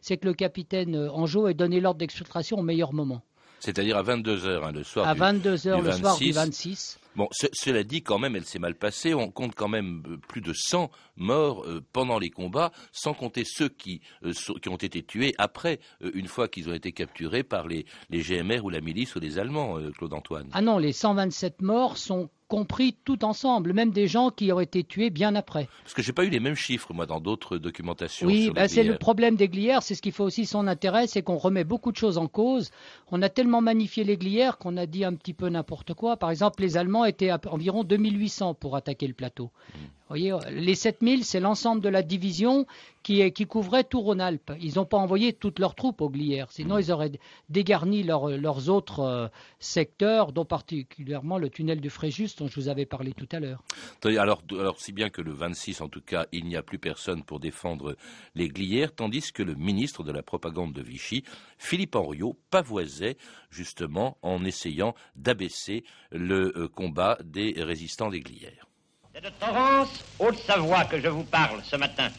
c'est 0.00 0.16
que 0.16 0.26
le 0.26 0.34
capitaine 0.34 0.96
Anjou 0.96 1.46
ait 1.46 1.54
donné 1.54 1.78
l'ordre 1.78 1.98
d'exfiltration 1.98 2.58
au 2.58 2.62
meilleur 2.62 2.92
moment 2.92 3.22
c'est-à-dire 3.62 3.96
à 3.96 4.02
22h 4.02 4.64
hein, 4.64 4.72
le 4.72 4.82
soir. 4.82 5.06
À 5.06 5.14
22h 5.14 5.82
le 5.82 5.92
soir 5.92 6.18
du 6.18 6.32
26. 6.32 6.98
Bon, 7.14 7.28
cela 7.52 7.84
dit, 7.84 8.02
quand 8.02 8.18
même, 8.18 8.34
elle 8.34 8.44
s'est 8.44 8.58
mal 8.58 8.74
passée. 8.74 9.14
On 9.14 9.30
compte 9.30 9.54
quand 9.54 9.68
même 9.68 10.02
euh, 10.08 10.16
plus 10.16 10.40
de 10.40 10.52
100 10.52 10.90
morts 11.16 11.62
euh, 11.64 11.80
pendant 11.92 12.18
les 12.18 12.30
combats, 12.30 12.72
sans 12.90 13.14
compter 13.14 13.44
ceux 13.44 13.68
qui, 13.68 14.00
euh, 14.24 14.32
qui 14.60 14.68
ont 14.68 14.76
été 14.76 15.02
tués 15.02 15.34
après, 15.38 15.78
une 16.00 16.26
fois 16.26 16.48
qu'ils 16.48 16.70
ont 16.70 16.74
été 16.74 16.92
capturés 16.92 17.44
par 17.44 17.68
les, 17.68 17.86
les, 18.10 18.22
GMR 18.22 18.64
ou 18.64 18.70
la 18.70 18.80
milice 18.80 19.14
ou 19.14 19.20
les 19.20 19.38
Allemands, 19.38 19.78
Claude 19.96 20.14
Antoine. 20.14 20.48
Ah 20.52 20.62
non, 20.62 20.78
les 20.78 20.92
127 20.92 21.62
morts 21.62 21.98
sont 21.98 22.30
compris 22.52 22.94
tout 23.06 23.24
ensemble, 23.24 23.72
même 23.72 23.92
des 23.92 24.06
gens 24.06 24.28
qui 24.28 24.52
auraient 24.52 24.64
été 24.64 24.84
tués 24.84 25.08
bien 25.08 25.34
après. 25.34 25.70
Parce 25.84 25.94
que 25.94 26.02
je 26.02 26.10
n'ai 26.10 26.12
pas 26.12 26.26
eu 26.26 26.28
les 26.28 26.38
mêmes 26.38 26.54
chiffres, 26.54 26.92
moi, 26.92 27.06
dans 27.06 27.18
d'autres 27.18 27.56
documentations. 27.56 28.26
Oui, 28.26 28.50
bah, 28.54 28.68
c'est 28.68 28.84
le 28.84 28.98
problème 28.98 29.36
des 29.36 29.48
glières, 29.48 29.82
c'est 29.82 29.94
ce 29.94 30.02
qui 30.02 30.10
fait 30.10 30.22
aussi 30.22 30.44
son 30.44 30.66
intérêt, 30.66 31.06
c'est 31.06 31.22
qu'on 31.22 31.38
remet 31.38 31.64
beaucoup 31.64 31.92
de 31.92 31.96
choses 31.96 32.18
en 32.18 32.28
cause. 32.28 32.70
On 33.10 33.22
a 33.22 33.30
tellement 33.30 33.62
magnifié 33.62 34.04
les 34.04 34.18
glières 34.18 34.58
qu'on 34.58 34.76
a 34.76 34.84
dit 34.84 35.02
un 35.02 35.14
petit 35.14 35.32
peu 35.32 35.48
n'importe 35.48 35.94
quoi. 35.94 36.18
Par 36.18 36.30
exemple, 36.30 36.60
les 36.60 36.76
Allemands 36.76 37.06
étaient 37.06 37.30
à 37.30 37.40
environ 37.46 37.84
2800 37.84 38.52
pour 38.52 38.76
attaquer 38.76 39.06
le 39.06 39.14
plateau. 39.14 39.50
Mmh 39.74 40.01
voyez, 40.12 40.36
les 40.50 40.74
7000, 40.74 41.24
c'est 41.24 41.40
l'ensemble 41.40 41.80
de 41.80 41.88
la 41.88 42.02
division 42.02 42.66
qui, 43.02 43.46
couvrait 43.46 43.84
tout 43.84 44.00
Rhône-Alpes. 44.00 44.52
Ils 44.60 44.76
n'ont 44.76 44.84
pas 44.84 44.96
envoyé 44.96 45.32
toutes 45.32 45.58
leurs 45.58 45.74
troupes 45.74 46.00
aux 46.00 46.08
Glières, 46.08 46.50
sinon 46.50 46.78
ils 46.78 46.92
auraient 46.92 47.12
dégarni 47.48 48.02
leurs 48.02 48.68
autres 48.68 49.00
euh, 49.00 49.28
secteurs, 49.58 50.32
dont 50.32 50.44
particulièrement 50.44 51.38
le 51.38 51.50
tunnel 51.50 51.80
du 51.80 51.90
Fréjus 51.90 52.28
dont 52.38 52.46
je 52.46 52.60
vous 52.60 52.68
avais 52.68 52.86
parlé 52.86 53.12
tout 53.12 53.28
à 53.32 53.40
l'heure. 53.40 53.62
Alors, 54.04 54.42
alors, 54.50 54.80
si 54.80 54.92
bien 54.92 55.10
que 55.10 55.20
le 55.20 55.32
26, 55.32 55.80
en 55.80 55.88
tout 55.88 56.00
cas, 56.00 56.26
il 56.32 56.44
n'y 56.44 56.56
a 56.56 56.62
plus 56.62 56.78
personne 56.78 57.22
pour 57.24 57.40
défendre 57.40 57.96
les 58.34 58.48
Glières, 58.48 58.94
tandis 58.94 59.32
que 59.32 59.42
le 59.42 59.54
ministre 59.54 60.04
de 60.04 60.12
la 60.12 60.22
propagande 60.22 60.72
de 60.72 60.82
Vichy, 60.82 61.24
Philippe 61.58 61.96
Henriot, 61.96 62.38
pavoisait 62.50 63.16
justement 63.50 64.18
en 64.22 64.44
essayant 64.44 64.94
d'abaisser 65.16 65.84
le 66.10 66.52
euh, 66.56 66.68
combat 66.68 67.18
des 67.24 67.54
résistants 67.58 68.10
des 68.10 68.20
Glières. 68.20 68.66
C'est 69.14 69.20
de 69.20 69.28
Torrance, 69.28 70.02
Haute-Savoie, 70.18 70.86
que 70.86 70.98
je 70.98 71.08
vous 71.08 71.24
parle 71.24 71.62
ce 71.64 71.76
matin. 71.76 72.10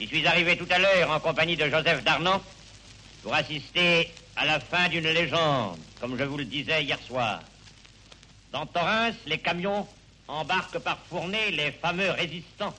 J'y 0.00 0.06
suis 0.06 0.26
arrivé 0.26 0.56
tout 0.56 0.66
à 0.70 0.78
l'heure 0.78 1.10
en 1.10 1.20
compagnie 1.20 1.56
de 1.56 1.68
Joseph 1.68 2.02
Darnan 2.02 2.40
pour 3.22 3.34
assister 3.34 4.10
à 4.34 4.46
la 4.46 4.60
fin 4.60 4.88
d'une 4.88 5.10
légende, 5.10 5.78
comme 6.00 6.16
je 6.18 6.24
vous 6.24 6.38
le 6.38 6.46
disais 6.46 6.84
hier 6.84 6.98
soir. 7.06 7.42
Dans 8.50 8.64
Torrance, 8.64 9.16
les 9.26 9.36
camions 9.36 9.86
embarquent 10.26 10.78
par 10.78 10.96
fournée 11.10 11.50
les 11.50 11.70
fameux 11.70 12.10
résistants 12.12 12.74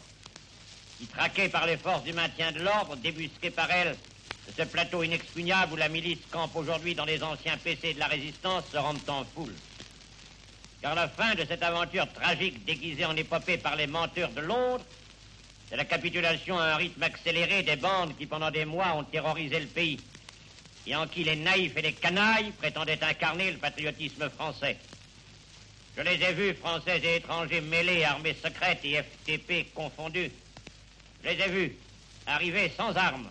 qui, 0.98 1.06
traqués 1.06 1.50
par 1.50 1.68
les 1.68 1.78
forces 1.78 2.04
du 2.04 2.14
maintien 2.14 2.52
de 2.52 2.62
l'ordre, 2.62 2.96
débusqués 2.96 3.52
par 3.52 3.70
elles 3.70 3.98
de 4.48 4.64
ce 4.64 4.68
plateau 4.68 5.04
inexpugnable 5.04 5.74
où 5.74 5.76
la 5.78 5.90
milice 5.90 6.26
campe 6.32 6.56
aujourd'hui 6.56 6.96
dans 6.96 7.06
les 7.06 7.22
anciens 7.22 7.58
PC 7.58 7.94
de 7.94 8.00
la 8.00 8.08
résistance, 8.08 8.64
se 8.74 8.78
rendent 8.78 9.08
en 9.10 9.24
foule 9.36 9.54
car 10.82 10.96
la 10.96 11.08
fin 11.08 11.36
de 11.36 11.46
cette 11.46 11.63
aventure 11.63 12.12
tragique 12.12 12.65
déguisée 12.65 13.06
en 13.06 13.15
épopée 13.15 13.58
par 13.58 13.76
les 13.76 13.88
menteurs 13.88 14.32
de 14.32 14.41
Londres, 14.41 14.84
c'est 15.70 15.78
la 15.78 15.86
capitulation 15.86 16.58
à 16.58 16.74
un 16.74 16.76
rythme 16.76 17.04
accéléré 17.04 17.63
des 17.63 17.76
bandes 17.76 18.17
qui 18.17 18.26
pendant 18.26 18.52
des 18.52 18.65
mois 18.65 18.94
ont 18.96 19.04
terrorisé 19.04 19.60
le 19.60 19.67
pays 19.67 20.00
et 20.88 20.96
en 20.96 21.08
qui 21.08 21.24
les 21.24 21.36
naïfs 21.36 21.78
et 21.78 21.82
les 21.84 21.94
canailles 21.94 22.52
prétendaient 22.52 23.04
incarner 23.04 23.52
le 23.52 23.58
patriotisme 23.58 24.30
français. 24.32 24.78
Je 25.96 26.02
les 26.02 26.24
ai 26.24 26.34
vus, 26.34 26.56
Français 26.56 27.00
et 27.04 27.17
étrangers 27.17 27.62
mêlés, 27.62 28.04
armées 28.04 28.36
secrètes 28.44 28.80
et 28.84 29.04
FTP 29.04 29.74
confondus. 29.76 30.32
Je 31.24 31.30
les 31.30 31.41
ai 31.41 31.50
vus 31.50 31.76
arriver 32.26 32.72
sans 32.76 32.96
armes, 32.96 33.30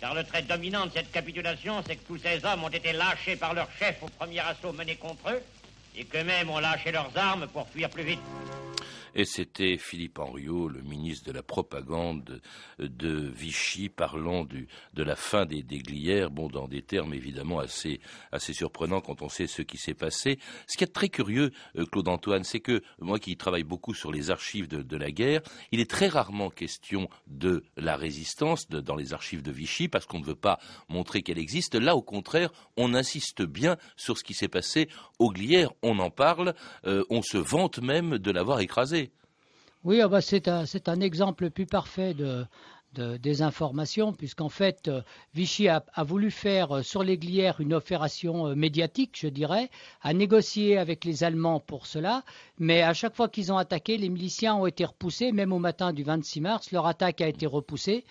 car 0.00 0.14
le 0.14 0.24
trait 0.24 0.42
dominant 0.42 0.86
de 0.86 0.92
cette 0.92 1.12
capitulation, 1.12 1.82
c'est 1.86 1.96
que 1.96 2.06
tous 2.06 2.18
ces 2.18 2.44
hommes 2.44 2.64
ont 2.64 2.68
été 2.68 2.92
lâchés 2.92 3.36
par 3.36 3.52
leur 3.52 3.68
chef 3.78 4.02
au 4.02 4.08
premier 4.08 4.40
assaut 4.40 4.72
mené 4.72 4.96
contre 4.96 5.30
eux, 5.30 5.42
et 5.96 6.04
qu'eux-mêmes 6.04 6.50
ont 6.50 6.58
lâché 6.58 6.92
leurs 6.92 7.16
armes 7.16 7.46
pour 7.48 7.68
fuir 7.68 7.90
plus 7.90 8.04
vite. 8.04 8.20
Et 9.14 9.24
c'était 9.24 9.76
Philippe 9.78 10.18
Henriot, 10.18 10.68
le 10.68 10.82
ministre 10.82 11.26
de 11.26 11.32
la 11.32 11.42
propagande 11.42 12.40
de 12.78 13.32
Vichy, 13.34 13.88
parlant 13.88 14.44
de 14.44 15.02
la 15.02 15.16
fin 15.16 15.46
des, 15.46 15.62
Glières, 15.62 16.30
bon, 16.30 16.48
dans 16.48 16.68
des 16.68 16.82
termes 16.82 17.14
évidemment 17.14 17.58
assez, 17.58 18.00
assez 18.32 18.52
surprenants 18.52 19.00
quand 19.00 19.22
on 19.22 19.28
sait 19.28 19.46
ce 19.46 19.62
qui 19.62 19.76
s'est 19.76 19.94
passé. 19.94 20.38
Ce 20.66 20.76
qui 20.76 20.84
est 20.84 20.92
très 20.92 21.08
curieux, 21.08 21.50
euh, 21.76 21.84
Claude 21.86 22.08
Antoine, 22.08 22.44
c'est 22.44 22.60
que 22.60 22.82
moi 23.00 23.18
qui 23.18 23.36
travaille 23.36 23.64
beaucoup 23.64 23.94
sur 23.94 24.12
les 24.12 24.30
archives 24.30 24.68
de, 24.68 24.96
la 24.96 25.10
guerre, 25.10 25.42
il 25.70 25.80
est 25.80 25.90
très 25.90 26.08
rarement 26.08 26.50
question 26.50 27.08
de 27.26 27.64
la 27.76 27.96
résistance 27.96 28.68
dans 28.68 28.96
les 28.96 29.12
archives 29.12 29.42
de 29.42 29.52
Vichy 29.52 29.88
parce 29.88 30.06
qu'on 30.06 30.18
ne 30.18 30.24
veut 30.24 30.34
pas 30.34 30.58
montrer 30.88 31.22
qu'elle 31.22 31.38
existe. 31.38 31.74
Là, 31.74 31.94
au 31.94 32.02
contraire, 32.02 32.50
on 32.76 32.94
insiste 32.94 33.42
bien 33.42 33.76
sur 33.96 34.18
ce 34.18 34.24
qui 34.24 34.34
s'est 34.34 34.48
passé 34.48 34.88
aux 35.18 35.30
Glières. 35.30 35.72
On 35.82 35.98
en 35.98 36.10
parle, 36.10 36.54
euh, 36.86 37.04
on 37.10 37.22
se 37.22 37.38
vante 37.38 37.78
même 37.78 38.18
de 38.18 38.30
l'avoir 38.30 38.60
écrasé. 38.60 39.07
Oui, 39.84 40.00
ah 40.00 40.08
bah, 40.08 40.20
c'est 40.20 40.48
un, 40.48 41.00
exemple 41.00 41.50
plus 41.50 41.66
parfait 41.66 42.12
de, 42.14 42.46
désinformation, 43.18 44.12
puisqu'en 44.12 44.48
fait, 44.48 44.88
euh, 44.88 45.02
Vichy 45.34 45.68
a, 45.68 45.84
voulu 45.98 46.32
faire 46.32 46.78
euh, 46.78 46.82
sur 46.82 47.04
les 47.04 47.16
une 47.60 47.74
opération 47.74 48.48
euh, 48.48 48.54
médiatique, 48.56 49.16
je 49.20 49.28
dirais, 49.28 49.70
a 50.02 50.12
négocié 50.12 50.78
avec 50.78 51.04
les 51.04 51.22
Allemands 51.22 51.60
pour 51.60 51.86
cela, 51.86 52.24
mais 52.58 52.82
à 52.82 52.94
chaque 52.94 53.14
fois 53.14 53.28
qu'ils 53.28 53.52
ont 53.52 53.56
attaqué, 53.56 53.98
les 53.98 54.08
miliciens 54.08 54.56
ont 54.56 54.66
été 54.66 54.84
repoussés, 54.84 55.30
même 55.30 55.52
au 55.52 55.60
matin 55.60 55.92
du 55.92 56.02
26 56.02 56.40
mars, 56.40 56.72
leur 56.72 56.86
attaque 56.86 57.20
a 57.20 57.28
été 57.28 57.46
repoussée. 57.46 58.04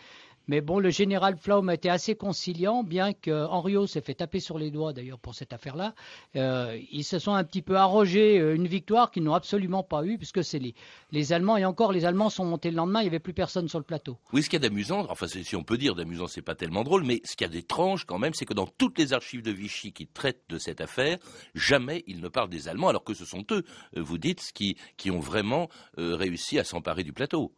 Mais 0.48 0.62
bon, 0.62 0.80
le 0.80 0.90
général 0.90 1.36
Pflaum 1.36 1.68
a 1.70 1.74
été 1.74 1.90
assez 1.90 2.16
conciliant, 2.16 2.84
bien 2.84 3.14
que 3.14 3.46
Henriot 3.48 3.86
s'est 3.86 4.02
fait 4.02 4.14
taper 4.14 4.40
sur 4.40 4.58
les 4.58 4.72
doigts 4.72 4.94
d'ailleurs 4.94 5.20
pour 5.20 5.36
cette 5.36 5.52
affaire-là. 5.52 5.94
Euh, 6.36 6.80
ils 6.92 7.04
se 7.04 7.20
sont 7.20 7.34
un 7.34 7.44
petit 7.44 7.62
peu 7.62 7.76
arrogés 7.76 8.40
euh, 8.40 8.56
une 8.56 8.68
victoire 8.68 9.12
qu'ils 9.12 9.24
n'ont 9.24 9.34
absolument 9.34 9.84
pas 9.84 10.06
eue, 10.06 10.18
puisque 10.18 10.44
c'est 10.44 10.60
les, 10.60 10.74
les, 11.12 11.34
Allemands, 11.34 11.58
et 11.58 11.66
encore 11.66 11.92
les 11.92 12.06
Allemands 12.06 12.30
sont 12.30 12.46
montés 12.46 12.72
le 12.72 12.78
lendemain, 12.78 13.02
il 13.02 13.04
n'y 13.04 13.10
avait 13.10 13.20
plus 13.20 13.34
personne 13.34 13.68
sur 13.68 13.80
le 13.80 13.84
plateau. 13.86 14.18
Oui, 14.32 14.42
ce 14.42 14.50
qu'il 14.50 14.62
y 14.62 14.66
a 14.66 14.70
d'amusant, 14.70 15.06
enfin 15.10 15.28
si 15.28 15.56
on 15.56 15.64
peut 15.64 15.78
dire 15.78 15.96
d'amusant, 15.96 16.28
c'est 16.28 16.42
pas 16.42 16.56
tellement 16.56 16.84
drôle, 16.84 17.04
mais 17.04 17.22
ce 17.26 17.36
qu'il 17.36 17.46
y 17.46 17.50
a 17.50 17.54
d'étrange 17.54 18.06
quand 18.06 18.20
même, 18.20 18.34
c'est 18.34 18.46
que 18.46 18.54
dans 18.54 18.68
toutes 18.68 18.98
les 18.98 19.12
archives 19.14 19.42
de 19.42 19.52
Vichy 19.52 19.92
qui 19.92 20.08
traitent 20.08 20.44
de 20.50 20.58
cette 20.58 20.80
affaire, 20.80 21.18
jamais 21.56 22.04
ils 22.08 22.22
ne 22.22 22.30
parlent 22.30 22.50
des 22.50 22.70
Allemands, 22.70 22.88
alors 22.88 23.04
que 23.04 23.14
ce 23.14 23.26
sont 23.26 23.44
eux, 23.52 23.64
euh, 23.98 24.02
vous 24.02 24.18
dites, 24.18 24.52
qui, 24.54 24.78
qui 24.96 25.12
ont 25.12 25.20
vraiment 25.20 25.70
réussi 25.98 26.60
à 26.60 26.64
s'emparer 26.64 27.04
du 27.04 27.12
plateau. 27.12 27.52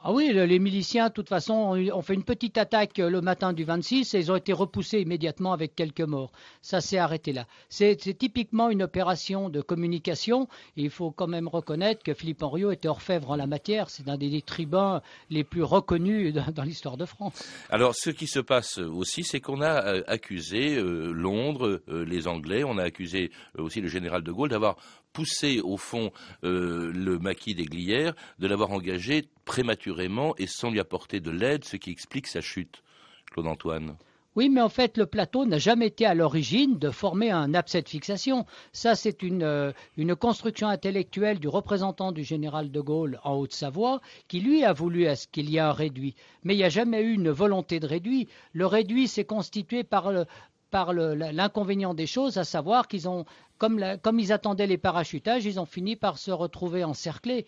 Ah 0.00 0.12
oui, 0.12 0.32
les 0.32 0.58
miliciens, 0.60 1.08
de 1.08 1.12
toute 1.12 1.28
façon, 1.28 1.76
ont 1.92 2.02
fait 2.02 2.14
une 2.14 2.22
petite 2.22 2.56
attaque 2.56 2.98
le 2.98 3.20
matin 3.20 3.52
du 3.52 3.64
26 3.64 4.14
et 4.14 4.20
ils 4.20 4.30
ont 4.30 4.36
été 4.36 4.52
repoussés 4.52 5.00
immédiatement 5.00 5.52
avec 5.52 5.74
quelques 5.74 6.02
morts. 6.02 6.30
Ça 6.62 6.80
s'est 6.80 6.98
arrêté 6.98 7.32
là. 7.32 7.46
C'est 7.68 7.96
typiquement 8.16 8.70
une 8.70 8.84
opération 8.84 9.48
de 9.48 9.60
communication. 9.60 10.46
il 10.76 10.90
faut 10.90 11.10
quand 11.10 11.26
même 11.26 11.48
reconnaître 11.48 12.04
que 12.04 12.14
Philippe 12.14 12.44
Henriot 12.44 12.70
était 12.70 12.86
orfèvre 12.86 13.32
en 13.32 13.36
la 13.36 13.48
matière. 13.48 13.90
C'est 13.90 14.08
un 14.08 14.16
des 14.16 14.40
tribuns 14.40 15.02
les 15.30 15.42
plus 15.42 15.64
reconnus 15.64 16.32
dans 16.54 16.62
l'histoire 16.62 16.96
de 16.96 17.04
France. 17.04 17.42
Alors, 17.68 17.96
ce 17.96 18.10
qui 18.10 18.28
se 18.28 18.38
passe 18.38 18.78
aussi, 18.78 19.24
c'est 19.24 19.40
qu'on 19.40 19.60
a 19.60 19.84
euh, 19.84 20.02
accusé 20.06 20.76
euh, 20.76 21.10
Londres, 21.10 21.82
euh, 21.88 22.04
les 22.04 22.28
Anglais, 22.28 22.62
on 22.62 22.78
a 22.78 22.84
accusé 22.84 23.32
aussi 23.58 23.80
le 23.80 23.88
général 23.88 24.22
de 24.22 24.30
Gaulle 24.30 24.50
d'avoir 24.50 24.76
poussé 25.18 25.60
au 25.60 25.76
fond 25.76 26.12
le 26.42 27.18
maquis 27.18 27.56
des 27.56 27.64
Glières 27.64 28.14
de 28.38 28.46
l'avoir 28.46 28.70
engagé 28.70 29.24
prématurément 29.44 30.36
et 30.38 30.46
sans 30.46 30.70
lui 30.70 30.78
apporter 30.78 31.18
de 31.18 31.32
l'aide, 31.32 31.64
ce 31.64 31.76
qui 31.76 31.90
explique 31.90 32.28
sa 32.28 32.40
chute. 32.40 32.84
Claude 33.32 33.48
Antoine. 33.48 33.96
Oui, 34.36 34.48
mais 34.48 34.60
en 34.60 34.68
fait, 34.68 34.96
le 34.96 35.06
plateau 35.06 35.46
n'a 35.46 35.58
jamais 35.58 35.88
été 35.88 36.06
à 36.06 36.14
l'origine 36.14 36.78
de 36.78 36.90
former 36.90 37.32
un 37.32 37.54
abcès 37.54 37.82
de 37.82 37.88
fixation. 37.88 38.46
Ça, 38.72 38.94
c'est 38.94 39.24
une, 39.24 39.42
euh, 39.42 39.72
une, 39.96 40.14
construction 40.14 40.68
intellectuelle 40.68 41.40
du 41.40 41.48
représentant 41.48 42.12
du 42.12 42.22
général 42.22 42.70
de 42.70 42.80
Gaulle 42.80 43.18
en 43.24 43.34
Haute-Savoie, 43.34 44.00
qui 44.28 44.38
lui 44.38 44.62
a 44.62 44.72
voulu 44.72 45.08
à 45.08 45.16
ce 45.16 45.26
qu'il 45.26 45.50
y 45.50 45.56
ait 45.56 45.60
un 45.60 45.72
réduit. 45.72 46.14
Mais 46.44 46.54
il 46.54 46.58
n'y 46.58 46.64
a 46.64 46.68
jamais 46.68 47.02
eu 47.02 47.14
une 47.14 47.30
volonté 47.30 47.80
de 47.80 47.88
réduit. 47.88 48.28
Le 48.52 48.66
réduit 48.66 49.08
s'est 49.08 49.24
constitué 49.24 49.82
par 49.82 50.12
le, 50.12 50.24
par 50.70 50.92
l'inconvénient 50.92 51.94
des 51.94 52.06
choses, 52.06 52.38
à 52.38 52.44
savoir 52.44 52.88
qu'ils 52.88 53.08
ont, 53.08 53.24
comme, 53.58 54.20
ils 54.20 54.32
attendaient 54.32 54.66
les 54.66 54.78
parachutages, 54.78 55.44
ils 55.44 55.60
ont 55.60 55.66
fini 55.66 55.96
par 55.96 56.18
se 56.18 56.30
retrouver 56.30 56.84
encerclés. 56.84 57.46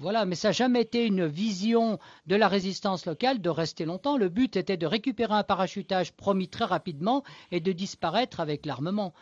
Voilà, 0.00 0.24
mais 0.26 0.34
ça 0.34 0.48
n'a 0.48 0.52
jamais 0.52 0.82
été 0.82 1.06
une 1.06 1.26
vision 1.26 1.98
de 2.26 2.36
la 2.36 2.48
résistance 2.48 3.06
locale 3.06 3.40
de 3.40 3.48
rester 3.48 3.84
longtemps. 3.84 4.16
Le 4.16 4.28
but 4.28 4.56
était 4.56 4.76
de 4.76 4.86
récupérer 4.86 5.34
un 5.34 5.44
parachutage 5.44 6.12
promis 6.12 6.48
très 6.48 6.64
rapidement 6.64 7.22
et 7.50 7.60
de 7.60 7.72
disparaître 7.72 8.40
avec 8.40 8.66
l'armement. 8.66 9.14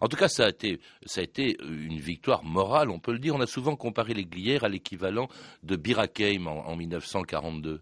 En 0.00 0.08
tout 0.08 0.16
cas, 0.16 0.28
ça 0.28 0.44
a, 0.44 0.48
été, 0.48 1.56
une 1.62 1.98
victoire 1.98 2.44
morale, 2.44 2.90
on 2.90 2.98
peut 2.98 3.12
le 3.12 3.18
dire. 3.18 3.34
On 3.34 3.40
a 3.40 3.46
souvent 3.46 3.76
comparé 3.76 4.12
les 4.12 4.24
Glières 4.24 4.64
à 4.64 4.68
l'équivalent 4.68 5.28
de 5.62 5.76
Birakeim 5.76 6.46
en, 6.46 6.66
en 6.66 6.76
1942. 6.76 7.80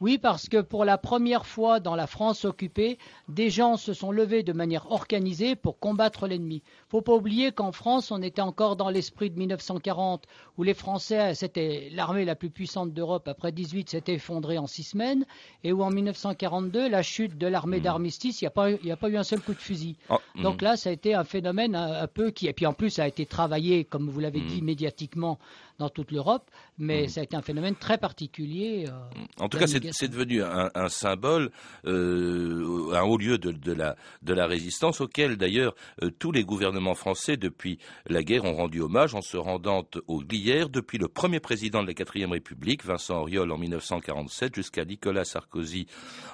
Oui, 0.00 0.16
parce 0.18 0.48
que 0.48 0.60
pour 0.60 0.84
la 0.84 0.96
première 0.96 1.44
fois 1.44 1.80
dans 1.80 1.96
la 1.96 2.06
France 2.06 2.44
occupée, 2.44 2.98
des 3.26 3.50
gens 3.50 3.76
se 3.76 3.92
sont 3.92 4.12
levés 4.12 4.44
de 4.44 4.52
manière 4.52 4.92
organisée 4.92 5.56
pour 5.56 5.80
combattre 5.80 6.28
l'ennemi. 6.28 6.62
Il 6.90 6.96
ne 6.96 7.00
faut 7.00 7.04
pas 7.04 7.16
oublier 7.16 7.52
qu'en 7.52 7.70
France, 7.70 8.10
on 8.10 8.22
était 8.22 8.40
encore 8.40 8.74
dans 8.74 8.88
l'esprit 8.88 9.28
de 9.28 9.38
1940, 9.38 10.24
où 10.56 10.62
les 10.62 10.72
Français, 10.72 11.34
c'était 11.34 11.90
l'armée 11.92 12.24
la 12.24 12.34
plus 12.34 12.48
puissante 12.48 12.94
d'Europe, 12.94 13.28
après 13.28 13.52
18, 13.52 13.90
s'était 13.90 14.14
effondrée 14.14 14.56
en 14.56 14.66
six 14.66 14.84
semaines, 14.84 15.26
et 15.64 15.72
où 15.74 15.82
en 15.82 15.90
1942, 15.90 16.88
la 16.88 17.02
chute 17.02 17.36
de 17.36 17.46
l'armée 17.46 17.80
mmh. 17.80 17.82
d'armistice, 17.82 18.40
il 18.40 18.44
n'y 18.44 18.90
a, 18.90 18.96
pas 18.96 19.10
eu 19.10 19.16
un 19.18 19.22
seul 19.22 19.42
coup 19.42 19.52
de 19.52 19.58
fusil. 19.58 19.96
Oh, 20.08 20.16
mmh. 20.36 20.42
Donc 20.42 20.62
là, 20.62 20.78
ça 20.78 20.88
a 20.88 20.92
été 20.94 21.12
un 21.12 21.24
phénomène 21.24 21.76
un, 21.76 22.06
peu 22.06 22.30
qui, 22.30 22.46
et 22.46 22.54
puis 22.54 22.64
en 22.64 22.72
plus, 22.72 22.88
ça 22.88 23.02
a 23.02 23.06
été 23.06 23.26
travaillé, 23.26 23.84
comme 23.84 24.08
vous 24.08 24.20
l'avez 24.20 24.40
mmh. 24.40 24.46
dit, 24.46 24.62
médiatiquement 24.62 25.38
dans 25.78 25.88
toute 25.88 26.10
l'Europe, 26.10 26.50
mais 26.78 27.06
ça 27.06 27.20
a 27.20 27.22
été 27.22 27.36
un 27.36 27.42
phénomène 27.42 27.76
très 27.76 27.98
particulier. 27.98 28.86
Euh, 28.88 28.92
en 29.38 29.48
tout 29.48 29.58
cas, 29.58 29.66
c'est 29.66 30.08
devenu 30.08 30.42
un, 30.42 30.88
symbole, 30.88 31.50
euh, 31.86 32.92
un 32.94 33.02
haut 33.02 33.16
lieu 33.16 33.38
de, 33.38 33.72
la, 33.72 33.94
de, 34.22 34.34
la, 34.34 34.46
résistance 34.46 35.00
auquel 35.00 35.36
d'ailleurs 35.36 35.74
euh, 36.02 36.10
tous 36.18 36.32
les 36.32 36.42
gouvernements 36.42 36.77
français 36.94 37.36
depuis 37.36 37.78
la 38.06 38.22
guerre 38.22 38.44
ont 38.44 38.54
rendu 38.54 38.80
hommage 38.80 39.14
en 39.14 39.22
se 39.22 39.36
rendant 39.36 39.84
aux 40.06 40.20
Glières 40.20 40.68
depuis 40.68 40.98
le 40.98 41.08
premier 41.08 41.40
président 41.40 41.82
de 41.82 41.88
la 41.88 41.94
quatrième 41.94 42.32
République, 42.32 42.84
Vincent 42.84 43.20
Auriol 43.20 43.50
en 43.50 43.58
1947, 43.58 44.54
jusqu'à 44.54 44.84
Nicolas 44.84 45.24
Sarkozy 45.24 45.86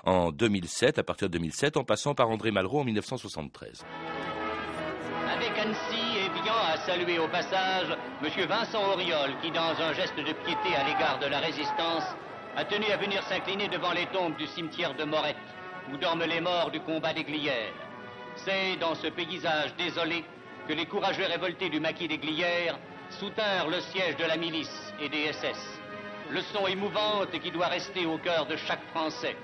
en 0.04 0.32
2007, 0.32 0.98
à 0.98 1.02
partir 1.02 1.28
de 1.28 1.32
2007, 1.34 1.76
en 1.76 1.84
passant 1.84 2.14
par 2.14 2.30
André 2.30 2.50
Malraux 2.50 2.80
en 2.80 2.84
1973. 2.84 3.84
Avec 5.32 5.58
Annecy 5.58 6.18
et 6.24 6.42
bien 6.42 6.52
à 6.52 6.76
saluer 6.86 7.18
au 7.18 7.28
passage 7.28 7.96
M. 8.22 8.46
Vincent 8.46 8.92
Auriol 8.92 9.30
qui, 9.42 9.50
dans 9.50 9.74
un 9.80 9.92
geste 9.94 10.16
de 10.16 10.32
piété 10.44 10.76
à 10.76 10.84
l'égard 10.84 11.18
de 11.20 11.26
la 11.26 11.40
résistance, 11.40 12.04
a 12.56 12.64
tenu 12.64 12.86
à 12.86 12.96
venir 12.96 13.22
s'incliner 13.24 13.68
devant 13.68 13.92
les 13.92 14.06
tombes 14.06 14.36
du 14.36 14.46
cimetière 14.46 14.94
de 14.94 15.04
Morette, 15.04 15.36
où 15.92 15.96
dorment 15.96 16.24
les 16.24 16.40
morts 16.40 16.70
du 16.70 16.80
combat 16.80 17.12
des 17.12 17.24
Glières. 17.24 17.72
C'est 18.36 18.76
dans 18.76 18.94
ce 18.94 19.08
paysage 19.08 19.74
désolé 19.76 20.24
que 20.68 20.72
les 20.72 20.86
courageux 20.86 21.26
révoltés 21.26 21.68
du 21.68 21.80
maquis 21.80 22.08
des 22.08 22.18
Glières 22.18 22.78
soutinrent 23.10 23.68
le 23.68 23.80
siège 23.80 24.16
de 24.16 24.24
la 24.24 24.36
milice 24.36 24.92
et 25.00 25.08
des 25.08 25.32
SS. 25.32 25.80
Leçon 26.30 26.66
émouvante 26.66 27.38
qui 27.42 27.50
doit 27.50 27.68
rester 27.68 28.06
au 28.06 28.18
cœur 28.18 28.46
de 28.46 28.56
chaque 28.56 28.84
Français. 28.90 29.36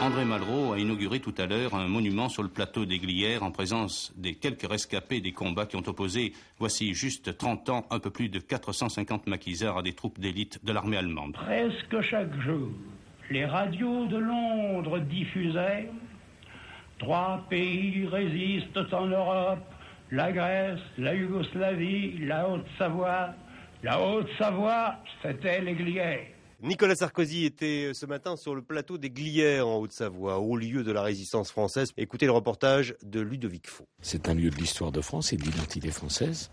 André 0.00 0.24
Malraux 0.24 0.72
a 0.72 0.78
inauguré 0.78 1.20
tout 1.20 1.34
à 1.38 1.46
l'heure 1.46 1.74
un 1.74 1.86
monument 1.86 2.28
sur 2.28 2.42
le 2.42 2.48
plateau 2.48 2.84
des 2.84 2.98
Glières 2.98 3.42
en 3.42 3.50
présence 3.50 4.12
des 4.16 4.34
quelques 4.34 4.68
rescapés 4.68 5.20
des 5.20 5.32
combats 5.32 5.66
qui 5.66 5.76
ont 5.76 5.86
opposé, 5.86 6.32
voici 6.58 6.94
juste 6.94 7.38
30 7.38 7.68
ans, 7.70 7.86
un 7.90 8.00
peu 8.00 8.10
plus 8.10 8.28
de 8.28 8.38
450 8.38 9.26
maquisards 9.28 9.78
à 9.78 9.82
des 9.82 9.92
troupes 9.92 10.18
d'élite 10.18 10.64
de 10.64 10.72
l'armée 10.72 10.96
allemande. 10.96 11.34
Presque 11.34 12.00
chaque 12.02 12.38
jour, 12.40 12.70
les 13.30 13.46
radios 13.46 14.06
de 14.06 14.16
Londres 14.16 14.98
diffusaient 14.98 15.88
Trois 16.98 17.44
pays 17.50 18.06
résistent 18.06 18.92
en 18.92 19.06
Europe 19.06 19.60
la 20.10 20.30
Grèce, 20.32 20.80
la 20.98 21.14
Yougoslavie, 21.14 22.18
la 22.18 22.48
Haute-Savoie. 22.48 23.34
La 23.82 24.00
Haute-Savoie, 24.00 24.96
c'était 25.22 25.60
les 25.60 25.74
Glières. 25.74 26.26
Nicolas 26.62 26.94
Sarkozy 26.94 27.44
était 27.44 27.90
ce 27.92 28.06
matin 28.06 28.36
sur 28.36 28.54
le 28.54 28.62
plateau 28.62 28.96
des 28.96 29.10
Glières 29.10 29.66
en 29.66 29.78
Haute-Savoie, 29.78 30.38
au 30.38 30.56
lieu 30.56 30.84
de 30.84 30.92
la 30.92 31.02
résistance 31.02 31.50
française. 31.50 31.92
Écoutez 31.96 32.26
le 32.26 32.32
reportage 32.32 32.94
de 33.02 33.20
Ludovic 33.20 33.68
Faux. 33.68 33.86
C'est 34.00 34.28
un 34.28 34.34
lieu 34.34 34.50
de 34.50 34.56
l'histoire 34.56 34.92
de 34.92 35.00
France 35.00 35.32
et 35.32 35.36
de 35.36 35.42
l'identité 35.42 35.90
française. 35.90 36.50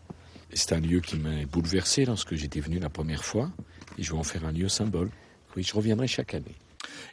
C'est 0.51 0.73
un 0.73 0.81
lieu 0.81 0.99
qui 0.99 1.17
m'a 1.17 1.45
bouleversé 1.45 2.03
lorsque 2.05 2.35
j'étais 2.35 2.59
venu 2.59 2.79
la 2.79 2.89
première 2.89 3.23
fois 3.23 3.51
et 3.97 4.03
je 4.03 4.11
vais 4.11 4.17
en 4.17 4.23
faire 4.23 4.43
un 4.43 4.51
lieu 4.51 4.67
symbole. 4.67 5.09
Oui, 5.55 5.63
je 5.63 5.73
reviendrai 5.73 6.07
chaque 6.07 6.33
année 6.33 6.55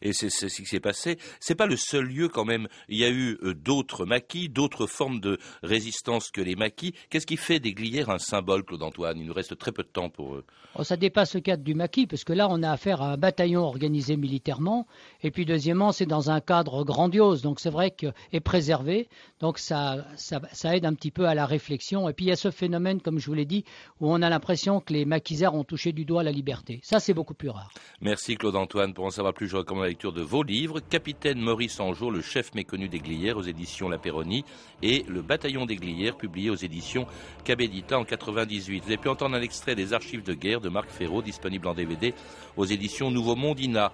et 0.03 0.13
c'est 0.13 0.31
ce 0.31 0.47
qui 0.47 0.67
s'est 0.67 0.81
passé. 0.81 1.19
C'est 1.41 1.55
pas 1.55 1.67
le 1.67 1.77
seul 1.77 2.05
lieu 2.05 2.29
quand 2.29 2.45
même. 2.45 2.69
Il 2.89 2.99
y 2.99 3.05
a 3.05 3.11
eu 3.11 3.39
euh, 3.43 3.55
d'autres 3.55 4.05
maquis, 4.05 4.49
d'autres 4.49 4.87
formes 4.87 5.21
de 5.21 5.39
résistance 5.63 6.31
que 6.31 6.41
les 6.41 6.57
maquis. 6.57 6.95
Qu'est-ce 7.11 7.27
qui 7.27 7.37
fait 7.37 7.61
des 7.61 7.73
Glières 7.73 8.11
un 8.11 8.19
symbole, 8.19 8.65
Claude 8.65 8.83
Antoine? 8.83 9.19
Il 9.19 9.27
nous 9.27 9.35
reste 9.35 9.59
très 9.59 9.73
peu 9.73 9.83
de 9.83 9.89
temps 9.89 10.11
pour. 10.11 10.37
eux. 10.37 10.45
Oh, 10.75 10.85
ça 10.85 10.97
dépasse 10.97 11.35
le 11.35 11.41
cadre 11.41 11.65
du 11.65 11.75
maquis, 11.75 12.07
parce 12.07 12.25
que 12.25 12.33
là, 12.33 12.47
on 12.51 12.63
a 12.63 12.71
affaire 12.71 13.03
à 13.03 13.13
un 13.13 13.17
bataillon 13.17 13.63
organisé 13.63 14.17
militairement, 14.17 14.87
et 15.23 15.31
puis 15.31 15.45
deuxièmement, 15.45 15.93
c'est 15.93 16.07
dans 16.07 16.31
un 16.31 16.41
cadre 16.41 16.85
grandiose, 16.85 17.43
donc 17.43 17.59
c'est 17.59 17.71
vrai 17.71 17.91
que 17.91 18.07
est 18.33 18.41
préservé, 18.41 19.09
donc 19.41 19.59
ça, 19.59 20.05
ça, 20.17 20.41
ça, 20.53 20.77
aide 20.77 20.85
un 20.85 20.95
petit 20.95 21.11
peu 21.11 21.27
à 21.27 21.35
la 21.35 21.47
réflexion. 21.47 22.09
Et 22.09 22.13
puis 22.13 22.27
il 22.27 22.29
y 22.29 22.33
a 22.33 22.37
ce 22.37 22.51
phénomène, 22.51 23.01
comme 23.01 23.19
je 23.19 23.27
vous 23.27 23.35
l'ai 23.35 23.45
dit, 23.45 23.65
où 24.01 24.13
on 24.13 24.23
a 24.23 24.31
l'impression 24.31 24.81
que 24.81 24.93
les 24.93 25.05
maquisards 25.05 25.55
ont 25.55 25.65
touché 25.65 25.93
du 25.93 26.05
doigt 26.05 26.23
la 26.23 26.33
liberté. 26.33 26.81
Ça, 26.83 27.01
c'est 27.01 27.15
beaucoup 27.15 27.35
plus 27.35 27.51
rare. 27.51 27.73
Merci 28.01 28.37
Claude 28.37 28.57
Antoine. 28.57 28.95
Pour 28.95 29.05
en 29.05 29.11
savoir 29.11 29.35
plus, 29.35 29.49
je 29.49 29.57
recommande 29.59 29.85
la 29.85 29.88
lecture 29.88 30.12
de 30.12 30.23
vos 30.23 30.42
livres, 30.42 30.81
Capitaine 30.81 31.40
Maurice 31.40 31.81
Angeau, 31.81 32.11
le 32.11 32.23
chef 32.23 32.55
méconnu 32.55 32.88
des 32.88 33.01
Glières 33.01 33.37
aux 33.37 33.42
éditions 33.42 33.88
La 33.88 33.99
Péronie 33.99 34.44
et 34.83 35.05
Le 35.09 35.21
bataillon 35.21 35.66
des 35.66 35.77
Glières 35.77 36.16
publié 36.16 36.49
aux 36.51 36.55
éditions 36.55 37.07
Cabedita 37.44 37.99
en 37.99 38.05
98. 38.05 38.81
Vous 38.81 38.87
avez 38.87 38.97
pu 38.97 39.09
entendre 39.09 39.35
un 39.35 39.42
extrait 39.42 39.75
des 39.75 39.92
archives 39.92 40.23
de 40.23 40.35
guerre 40.35 40.61
de 40.61 40.68
Marc 40.68 40.90
Ferraud 40.90 41.23
disponible 41.23 41.66
en 41.66 41.75
DVD 41.75 42.14
aux 42.57 42.66
éditions 42.66 43.11
Nouveau 43.11 43.35
Mondina. 43.35 43.92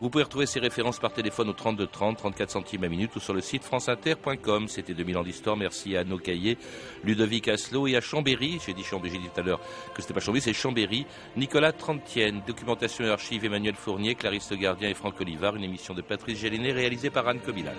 Vous 0.00 0.10
pouvez 0.10 0.22
retrouver 0.22 0.46
ces 0.46 0.60
références 0.60 1.00
par 1.00 1.12
téléphone 1.12 1.48
au 1.48 1.52
32 1.52 1.88
30, 1.88 2.18
34 2.18 2.50
centimes 2.50 2.84
à 2.84 2.88
minute 2.88 3.16
ou 3.16 3.20
sur 3.20 3.34
le 3.34 3.40
site 3.40 3.64
franceinter.com. 3.64 4.68
C'était 4.68 4.94
2000 4.94 5.18
ans 5.18 5.24
d'histoire. 5.24 5.56
Merci 5.56 5.96
à 5.96 6.04
nos 6.04 6.18
cahiers, 6.18 6.56
Ludovic 7.02 7.48
Aslo 7.48 7.88
et 7.88 7.96
à 7.96 8.00
Chambéry. 8.00 8.60
J'ai 8.64 8.74
dit 8.74 8.84
Chambéry, 8.84 9.16
j'ai 9.16 9.22
dit 9.22 9.28
tout 9.34 9.40
à 9.40 9.42
l'heure 9.42 9.60
que 9.94 10.00
c'était 10.00 10.14
pas 10.14 10.20
Chambéry, 10.20 10.42
c'est 10.42 10.52
Chambéry. 10.52 11.04
Nicolas 11.36 11.72
Trentienne, 11.72 12.42
documentation 12.46 13.06
et 13.06 13.10
archives 13.10 13.44
Emmanuel 13.44 13.74
Fournier, 13.74 14.14
Clarisse 14.14 14.52
Gardien 14.52 14.88
et 14.88 14.94
Franck 14.94 15.20
Olivard. 15.20 15.56
Une 15.56 15.64
émission 15.64 15.94
de 15.94 16.02
Patrice 16.02 16.38
Gélinet 16.38 16.70
réalisée 16.70 17.10
par 17.10 17.26
Anne 17.26 17.40
Kobilac. 17.40 17.76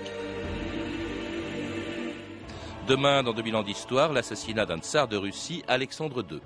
Demain, 2.86 3.23
dans 3.23 3.34
2000 3.34 3.55
ans 3.55 3.63
d'histoire, 3.63 4.12
l'assassinat 4.12 4.65
d'un 4.65 4.79
tsar 4.79 5.08
de 5.08 5.15
Russie, 5.15 5.63
Alexandre 5.69 6.25
II. 6.29 6.41